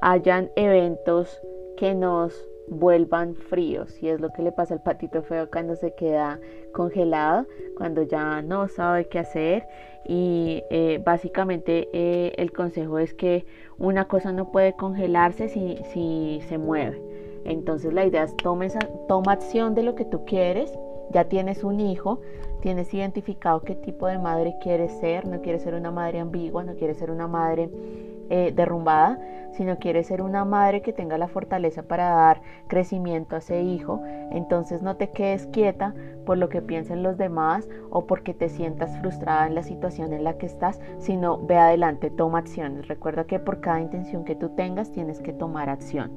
hayan 0.01 0.51
eventos 0.57 1.41
que 1.77 1.95
nos 1.95 2.49
vuelvan 2.69 3.35
fríos. 3.35 4.03
Y 4.03 4.09
es 4.09 4.21
lo 4.21 4.31
que 4.31 4.43
le 4.43 4.53
pasa 4.53 4.75
al 4.75 4.83
patito 4.83 5.23
feo 5.23 5.51
cuando 5.51 5.77
se 5.77 5.95
queda 5.95 6.39
congelado, 6.73 7.47
cuando 7.77 8.03
ya 8.03 8.41
no 8.43 8.69
sabe 8.69 9.09
qué 9.09 9.19
hacer. 9.19 9.67
Y 10.07 10.63
eh, 10.71 11.03
básicamente 11.05 11.89
eh, 11.93 12.33
el 12.37 12.53
consejo 12.53 12.99
es 12.99 13.13
que 13.13 13.45
una 13.81 14.05
cosa 14.05 14.31
no 14.31 14.53
puede 14.53 14.75
congelarse 14.75 15.49
si, 15.49 15.79
si 15.93 16.41
se 16.49 16.59
mueve. 16.59 17.03
Entonces 17.45 17.93
la 17.93 18.05
idea 18.05 18.25
es 18.25 18.37
toma, 18.37 18.67
toma 19.09 19.33
acción 19.33 19.75
de 19.75 19.83
lo 19.83 19.95
que 19.95 20.05
tú 20.05 20.25
quieres, 20.27 20.73
ya 21.11 21.25
tienes 21.25 21.65
un 21.65 21.81
hijo, 21.81 22.21
tienes 22.61 22.93
identificado 22.93 23.63
qué 23.63 23.75
tipo 23.75 24.07
de 24.07 24.19
madre 24.19 24.55
quieres 24.63 24.93
ser, 25.01 25.27
no 25.27 25.41
quieres 25.41 25.63
ser 25.63 25.75
una 25.75 25.91
madre 25.91 26.21
ambigua, 26.21 26.63
no 26.63 26.75
quieres 26.75 26.99
ser 26.99 27.11
una 27.11 27.27
madre 27.27 27.71
eh, 28.31 28.53
derrumbada, 28.55 29.19
sino 29.53 29.79
quiere 29.79 30.05
ser 30.05 30.23
una 30.23 30.45
madre 30.45 30.83
que 30.83 30.93
tenga 30.93 31.19
la 31.19 31.27
fortaleza 31.27 31.83
para 31.83 32.11
dar 32.11 32.43
crecimiento 32.69 33.35
a 33.35 33.41
ese 33.41 33.63
hijo. 33.63 34.01
Entonces 34.31 34.83
no 34.83 34.97
te 34.97 35.11
quedes 35.11 35.49
quieta 35.49 35.95
por 36.25 36.39
lo 36.39 36.49
que 36.49 36.63
piensen 36.63 37.03
los 37.03 37.19
demás 37.19 37.69
o 37.91 38.07
porque 38.07 38.33
te 38.33 38.49
sientas 38.49 38.97
frustrada 39.01 39.49
en 39.49 39.57
la 39.57 39.65
situación 39.65 40.13
en 40.13 40.23
la 40.23 40.39
que 40.39 40.47
estás, 40.47 40.81
sino 40.99 41.45
ve 41.45 41.57
adelante, 41.57 42.09
toma 42.09 42.39
acciones. 42.39 42.87
Recuerda 42.87 43.25
que 43.25 43.41
por 43.41 43.61
cada 43.61 43.81
intención 43.81 44.25
que 44.25 44.37
tú 44.37 44.51
tengas 44.51 44.93
tienes 44.93 45.21
que 45.21 45.33
tomar 45.33 45.69
acción. 45.69 46.13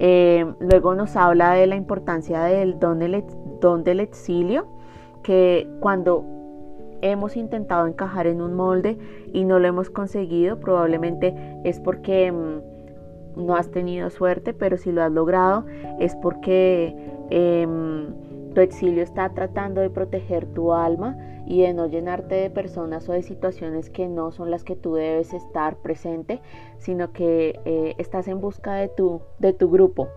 Eh, 0.00 0.52
luego 0.58 0.96
nos 0.96 1.14
habla 1.14 1.52
de 1.52 1.68
la 1.68 1.76
importancia 1.76 2.42
del 2.42 2.80
don 2.80 2.98
del 2.98 4.00
exilio, 4.00 4.66
que 5.22 5.68
cuando 5.80 6.24
hemos 7.02 7.36
intentado 7.36 7.86
encajar 7.86 8.26
en 8.26 8.40
un 8.40 8.54
molde 8.54 8.98
y 9.36 9.44
no 9.44 9.58
lo 9.58 9.68
hemos 9.68 9.90
conseguido, 9.90 10.58
probablemente 10.58 11.34
es 11.62 11.78
porque 11.78 12.32
mm, 12.32 13.44
no 13.46 13.54
has 13.54 13.70
tenido 13.70 14.08
suerte, 14.08 14.54
pero 14.54 14.78
si 14.78 14.90
lo 14.92 15.02
has 15.02 15.12
logrado 15.12 15.66
es 16.00 16.16
porque 16.16 16.96
em, 17.28 18.14
tu 18.54 18.62
exilio 18.62 19.02
está 19.02 19.28
tratando 19.34 19.82
de 19.82 19.90
proteger 19.90 20.46
tu 20.46 20.72
alma 20.72 21.18
y 21.44 21.60
de 21.60 21.74
no 21.74 21.86
llenarte 21.86 22.34
de 22.34 22.48
personas 22.48 23.10
o 23.10 23.12
de 23.12 23.22
situaciones 23.22 23.90
que 23.90 24.08
no 24.08 24.32
son 24.32 24.50
las 24.50 24.64
que 24.64 24.74
tú 24.74 24.94
debes 24.94 25.34
estar 25.34 25.76
presente, 25.76 26.40
sino 26.78 27.12
que 27.12 27.60
eh, 27.66 27.94
estás 27.98 28.28
en 28.28 28.40
busca 28.40 28.76
de 28.76 28.88
tu, 28.88 29.20
de 29.38 29.52
tu 29.52 29.68
grupo 29.68 30.08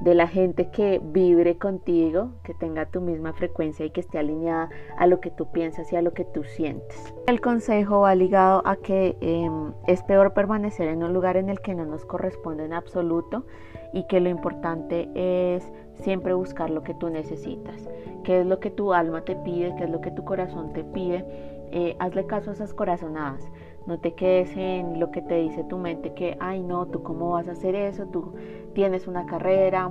de 0.00 0.14
la 0.14 0.26
gente 0.26 0.70
que 0.70 1.00
vibre 1.02 1.58
contigo, 1.58 2.30
que 2.42 2.54
tenga 2.54 2.86
tu 2.86 3.00
misma 3.00 3.32
frecuencia 3.32 3.84
y 3.84 3.90
que 3.90 4.00
esté 4.00 4.18
alineada 4.18 4.70
a 4.96 5.06
lo 5.06 5.20
que 5.20 5.30
tú 5.30 5.50
piensas 5.52 5.92
y 5.92 5.96
a 5.96 6.02
lo 6.02 6.12
que 6.12 6.24
tú 6.24 6.42
sientes. 6.44 7.14
El 7.26 7.40
consejo 7.40 8.00
va 8.00 8.14
ligado 8.14 8.62
a 8.64 8.76
que 8.76 9.16
em, 9.20 9.72
es 9.86 10.02
peor 10.04 10.32
permanecer 10.32 10.88
en 10.88 11.02
un 11.02 11.12
lugar 11.12 11.36
en 11.36 11.50
el 11.50 11.60
que 11.60 11.74
no 11.74 11.84
nos 11.84 12.04
corresponde 12.04 12.64
en 12.64 12.72
absoluto 12.72 13.44
y 13.92 14.04
que 14.06 14.20
lo 14.20 14.28
importante 14.28 15.10
es 15.14 15.70
siempre 15.94 16.32
buscar 16.32 16.70
lo 16.70 16.82
que 16.82 16.94
tú 16.94 17.10
necesitas, 17.10 17.88
qué 18.24 18.40
es 18.40 18.46
lo 18.46 18.60
que 18.60 18.70
tu 18.70 18.92
alma 18.94 19.22
te 19.22 19.36
pide, 19.36 19.74
qué 19.76 19.84
es 19.84 19.90
lo 19.90 20.00
que 20.00 20.10
tu 20.10 20.24
corazón 20.24 20.72
te 20.72 20.84
pide. 20.84 21.24
Eh, 21.72 21.94
hazle 22.00 22.26
caso 22.26 22.50
a 22.50 22.54
esas 22.54 22.74
corazonadas. 22.74 23.48
No 23.86 23.98
te 23.98 24.14
quedes 24.14 24.56
en 24.56 25.00
lo 25.00 25.10
que 25.10 25.22
te 25.22 25.36
dice 25.36 25.64
tu 25.64 25.78
mente 25.78 26.12
que, 26.14 26.36
ay 26.40 26.62
no, 26.62 26.86
tú 26.86 27.02
cómo 27.02 27.30
vas 27.30 27.48
a 27.48 27.52
hacer 27.52 27.74
eso, 27.74 28.06
tú 28.06 28.34
tienes 28.74 29.06
una 29.06 29.26
carrera, 29.26 29.90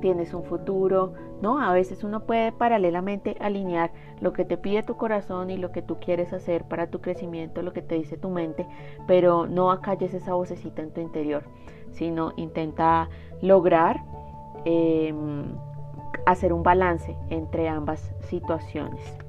tienes 0.00 0.34
un 0.34 0.44
futuro. 0.44 1.12
No, 1.42 1.60
a 1.60 1.72
veces 1.72 2.02
uno 2.02 2.20
puede 2.20 2.52
paralelamente 2.52 3.36
alinear 3.40 3.90
lo 4.20 4.32
que 4.32 4.44
te 4.44 4.56
pide 4.56 4.82
tu 4.82 4.96
corazón 4.96 5.50
y 5.50 5.58
lo 5.58 5.70
que 5.70 5.82
tú 5.82 5.98
quieres 6.00 6.32
hacer 6.32 6.64
para 6.64 6.86
tu 6.88 7.00
crecimiento, 7.00 7.62
lo 7.62 7.72
que 7.72 7.82
te 7.82 7.96
dice 7.96 8.16
tu 8.16 8.30
mente, 8.30 8.66
pero 9.06 9.46
no 9.46 9.70
acalles 9.70 10.14
esa 10.14 10.34
vocecita 10.34 10.82
en 10.82 10.92
tu 10.92 11.00
interior, 11.00 11.44
sino 11.90 12.32
intenta 12.36 13.10
lograr 13.42 14.02
em, 14.64 15.44
hacer 16.24 16.52
un 16.52 16.62
balance 16.62 17.16
entre 17.28 17.68
ambas 17.68 18.14
situaciones. 18.20 19.25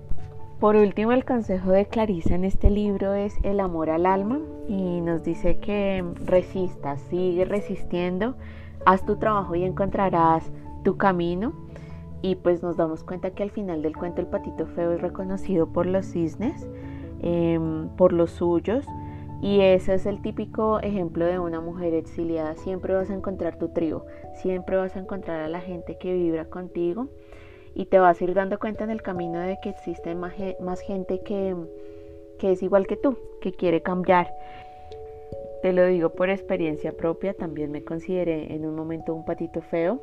Por 0.59 0.75
último, 0.75 1.11
el 1.11 1.23
consejo 1.23 1.69
de 1.69 1.85
Clarisa 1.85 2.33
en 2.33 2.43
este 2.43 2.71
libro 2.71 3.13
es 3.13 3.37
el 3.43 3.59
amor 3.59 3.91
al 3.91 4.07
alma 4.07 4.39
y 4.67 5.01
nos 5.01 5.23
dice 5.23 5.59
que 5.59 6.03
resistas, 6.25 6.99
sigue 7.11 7.45
resistiendo, 7.45 8.33
haz 8.83 9.05
tu 9.05 9.17
trabajo 9.17 9.53
y 9.53 9.63
encontrarás 9.63 10.51
tu 10.83 10.97
camino. 10.97 11.53
Y 12.23 12.37
pues 12.37 12.63
nos 12.63 12.75
damos 12.75 13.03
cuenta 13.03 13.29
que 13.29 13.43
al 13.43 13.51
final 13.51 13.83
del 13.83 13.95
cuento 13.95 14.19
el 14.19 14.25
patito 14.25 14.65
feo 14.65 14.93
es 14.93 15.01
reconocido 15.01 15.67
por 15.67 15.85
los 15.85 16.07
cisnes, 16.07 16.67
em, 17.21 17.89
por 17.89 18.11
los 18.11 18.31
suyos. 18.31 18.83
Y 19.43 19.59
ese 19.59 19.93
es 19.93 20.07
el 20.07 20.23
típico 20.23 20.79
ejemplo 20.79 21.25
de 21.25 21.37
una 21.37 21.61
mujer 21.61 21.93
exiliada. 21.93 22.55
Siempre 22.55 22.95
vas 22.95 23.11
a 23.11 23.13
encontrar 23.13 23.59
tu 23.59 23.67
tribu, 23.69 24.01
siempre 24.33 24.75
vas 24.75 24.95
a 24.95 24.99
encontrar 25.01 25.39
a 25.41 25.49
la 25.49 25.61
gente 25.61 25.99
que 25.99 26.15
vibra 26.15 26.45
contigo 26.45 27.09
y 27.77 27.85
te 27.85 27.99
vas 27.99 28.19
a 28.19 28.23
ir 28.23 28.33
dando 28.33 28.57
cuenta 28.57 28.83
en 28.83 28.89
el 28.89 29.03
camino 29.03 29.39
de 29.39 29.59
que 29.61 29.69
existe 29.69 30.15
más, 30.15 30.81
gente 30.81 31.19
que, 31.19 31.55
es 32.41 32.63
igual 32.63 32.87
que 32.87 32.97
tú, 32.97 33.15
que 33.39 33.51
quiere 33.51 33.83
cambiar. 33.83 34.33
Te 35.61 35.73
lo 35.73 35.85
digo 35.85 36.09
por 36.09 36.31
experiencia 36.31 36.91
propia, 36.91 37.35
también 37.35 37.71
me 37.71 37.83
consideré 37.83 38.51
en 38.51 38.65
un 38.65 38.75
momento 38.75 39.13
un 39.13 39.25
patito 39.25 39.61
feo, 39.61 40.01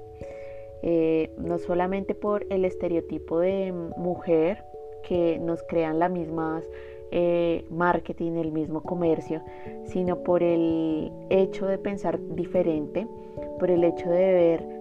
eh, 0.83 1.35
no 1.37 1.59
solamente 1.59 2.15
por 2.15 2.47
el 2.49 2.65
estereotipo 2.65 3.41
de 3.41 3.73
mujer 3.97 4.63
que 5.03 5.41
nos 5.41 5.65
crean 5.65 5.99
la 5.99 6.09
misma 6.09 6.63
eh, 7.11 7.65
marketing, 7.71 8.37
el 8.37 8.53
mismo 8.53 8.85
comercio, 8.85 9.43
sino 9.83 10.23
por 10.23 10.45
el 10.45 11.11
hecho 11.29 11.67
de 11.67 11.79
pensar 11.79 12.21
diferente, 12.37 13.09
por 13.59 13.73
el 13.73 13.83
hecho 13.83 14.09
de 14.11 14.33
ver 14.33 14.75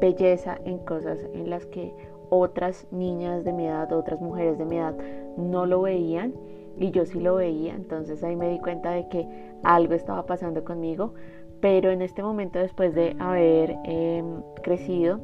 belleza 0.00 0.58
en 0.64 0.78
cosas 0.78 1.18
en 1.32 1.50
las 1.50 1.66
que 1.66 1.92
otras 2.30 2.86
niñas 2.90 3.44
de 3.44 3.52
mi 3.52 3.66
edad, 3.66 3.92
otras 3.92 4.20
mujeres 4.20 4.56
de 4.56 4.64
mi 4.64 4.76
edad 4.76 4.94
no 5.36 5.66
lo 5.66 5.82
veían 5.82 6.32
y 6.78 6.90
yo 6.92 7.04
sí 7.04 7.20
lo 7.20 7.36
veía, 7.36 7.74
entonces 7.74 8.22
ahí 8.24 8.36
me 8.36 8.48
di 8.48 8.58
cuenta 8.58 8.92
de 8.92 9.08
que 9.08 9.28
algo 9.62 9.94
estaba 9.94 10.24
pasando 10.24 10.64
conmigo, 10.64 11.14
pero 11.60 11.90
en 11.90 12.00
este 12.00 12.22
momento 12.22 12.58
después 12.58 12.94
de 12.94 13.16
haber 13.18 13.76
em, 13.84 14.42
crecido, 14.62 15.20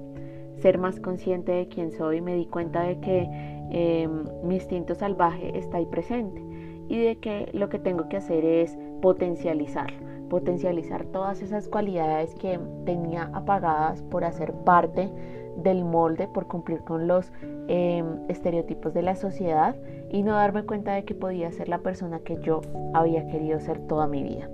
ser 0.58 0.78
más 0.78 1.00
consciente 1.00 1.52
de 1.52 1.68
quién 1.68 1.92
soy, 1.92 2.20
me 2.20 2.34
di 2.34 2.46
cuenta 2.46 2.82
de 2.82 2.98
que 3.00 3.28
em, 3.70 4.24
mi 4.42 4.56
instinto 4.56 4.94
salvaje 4.94 5.56
está 5.58 5.78
ahí 5.78 5.86
presente 5.86 6.42
y 6.88 6.98
de 6.98 7.16
que 7.16 7.48
lo 7.52 7.68
que 7.68 7.78
tengo 7.78 8.08
que 8.08 8.16
hacer 8.16 8.44
es 8.44 8.76
potencializarlo, 9.00 9.98
potencializar 10.28 11.06
todas 11.06 11.42
esas 11.42 11.68
cualidades 11.68 12.34
que 12.34 12.58
tenía 12.84 13.30
apagadas 13.32 14.02
por 14.02 14.24
hacer 14.24 14.52
parte 14.52 15.10
del 15.56 15.84
molde, 15.84 16.28
por 16.28 16.46
cumplir 16.46 16.80
con 16.80 17.06
los 17.06 17.32
em, 17.68 18.20
estereotipos 18.28 18.94
de 18.94 19.02
la 19.02 19.16
sociedad 19.16 19.76
y 20.10 20.22
no 20.22 20.32
darme 20.32 20.64
cuenta 20.64 20.94
de 20.94 21.04
que 21.04 21.14
podía 21.14 21.50
ser 21.50 21.68
la 21.68 21.78
persona 21.78 22.20
que 22.20 22.36
yo 22.40 22.60
había 22.94 23.26
querido 23.28 23.58
ser 23.60 23.80
toda 23.86 24.06
mi 24.06 24.22
vida. 24.22 24.48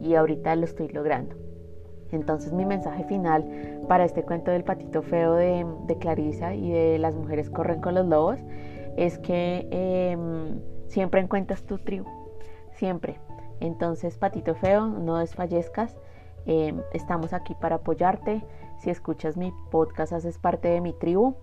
Y 0.00 0.14
ahorita 0.14 0.54
lo 0.56 0.64
estoy 0.64 0.88
logrando. 0.88 1.36
Entonces 2.12 2.52
mi 2.52 2.64
mensaje 2.64 3.04
final 3.04 3.44
para 3.88 4.04
este 4.04 4.22
cuento 4.22 4.50
del 4.50 4.64
patito 4.64 5.02
feo 5.02 5.34
de, 5.34 5.66
Clarisa 6.00 6.54
y 6.54 6.70
de 6.70 6.98
las 6.98 7.14
mujeres 7.14 7.50
corren 7.50 7.80
con 7.80 7.94
los 7.94 8.06
lobos 8.06 8.38
es 8.96 9.18
que 9.18 9.68
em, 9.70 10.60
siempre 10.86 11.20
encuentras 11.20 11.62
tu 11.62 11.78
tribu, 11.78 12.08
siempre. 12.72 13.18
Entonces 13.60 14.16
patito 14.16 14.54
feo, 14.54 14.86
no 14.86 15.18
desfallezcas, 15.18 15.96
em, 16.46 16.80
estamos 16.92 17.32
aquí 17.32 17.54
para 17.54 17.76
apoyarte. 17.76 18.42
Si 18.78 18.90
escuchas 18.90 19.36
mi 19.36 19.52
podcast, 19.70 20.12
haces 20.12 20.38
parte 20.38 20.68
de 20.68 20.80
mi 20.80 20.92
tribu 20.92 21.34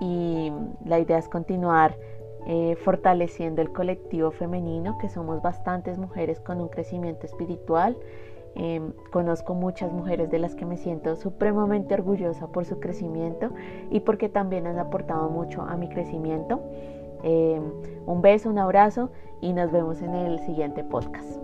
y 0.00 0.52
la 0.84 0.98
idea 0.98 1.18
es 1.18 1.28
continuar 1.28 1.96
eh, 2.46 2.76
fortaleciendo 2.76 3.60
el 3.62 3.72
colectivo 3.72 4.30
femenino, 4.30 4.98
que 4.98 5.08
somos 5.08 5.42
bastantes 5.42 5.98
mujeres 5.98 6.40
con 6.40 6.60
un 6.60 6.68
crecimiento 6.68 7.26
espiritual 7.26 7.96
Em, 8.56 8.92
conozco 9.12 9.54
muchas 9.54 9.92
mujeres 9.92 10.28
de 10.30 10.38
las 10.38 10.54
que 10.54 10.66
me 10.66 10.76
siento 10.76 11.14
supremamente 11.16 11.94
orgullosa 11.94 12.48
por 12.48 12.64
su 12.64 12.80
crecimiento 12.80 13.50
y 13.90 14.00
porque 14.00 14.28
también 14.28 14.66
han 14.66 14.78
aportado 14.78 15.30
mucho 15.30 15.62
a 15.62 15.76
mi 15.76 15.88
crecimiento. 15.88 16.60
Em, 17.22 17.62
un 18.06 18.22
beso, 18.22 18.50
un 18.50 18.58
abrazo 18.58 19.10
y 19.40 19.52
nos 19.52 19.70
vemos 19.70 20.02
en 20.02 20.14
el 20.14 20.40
siguiente 20.40 20.82
podcast. 20.82 21.40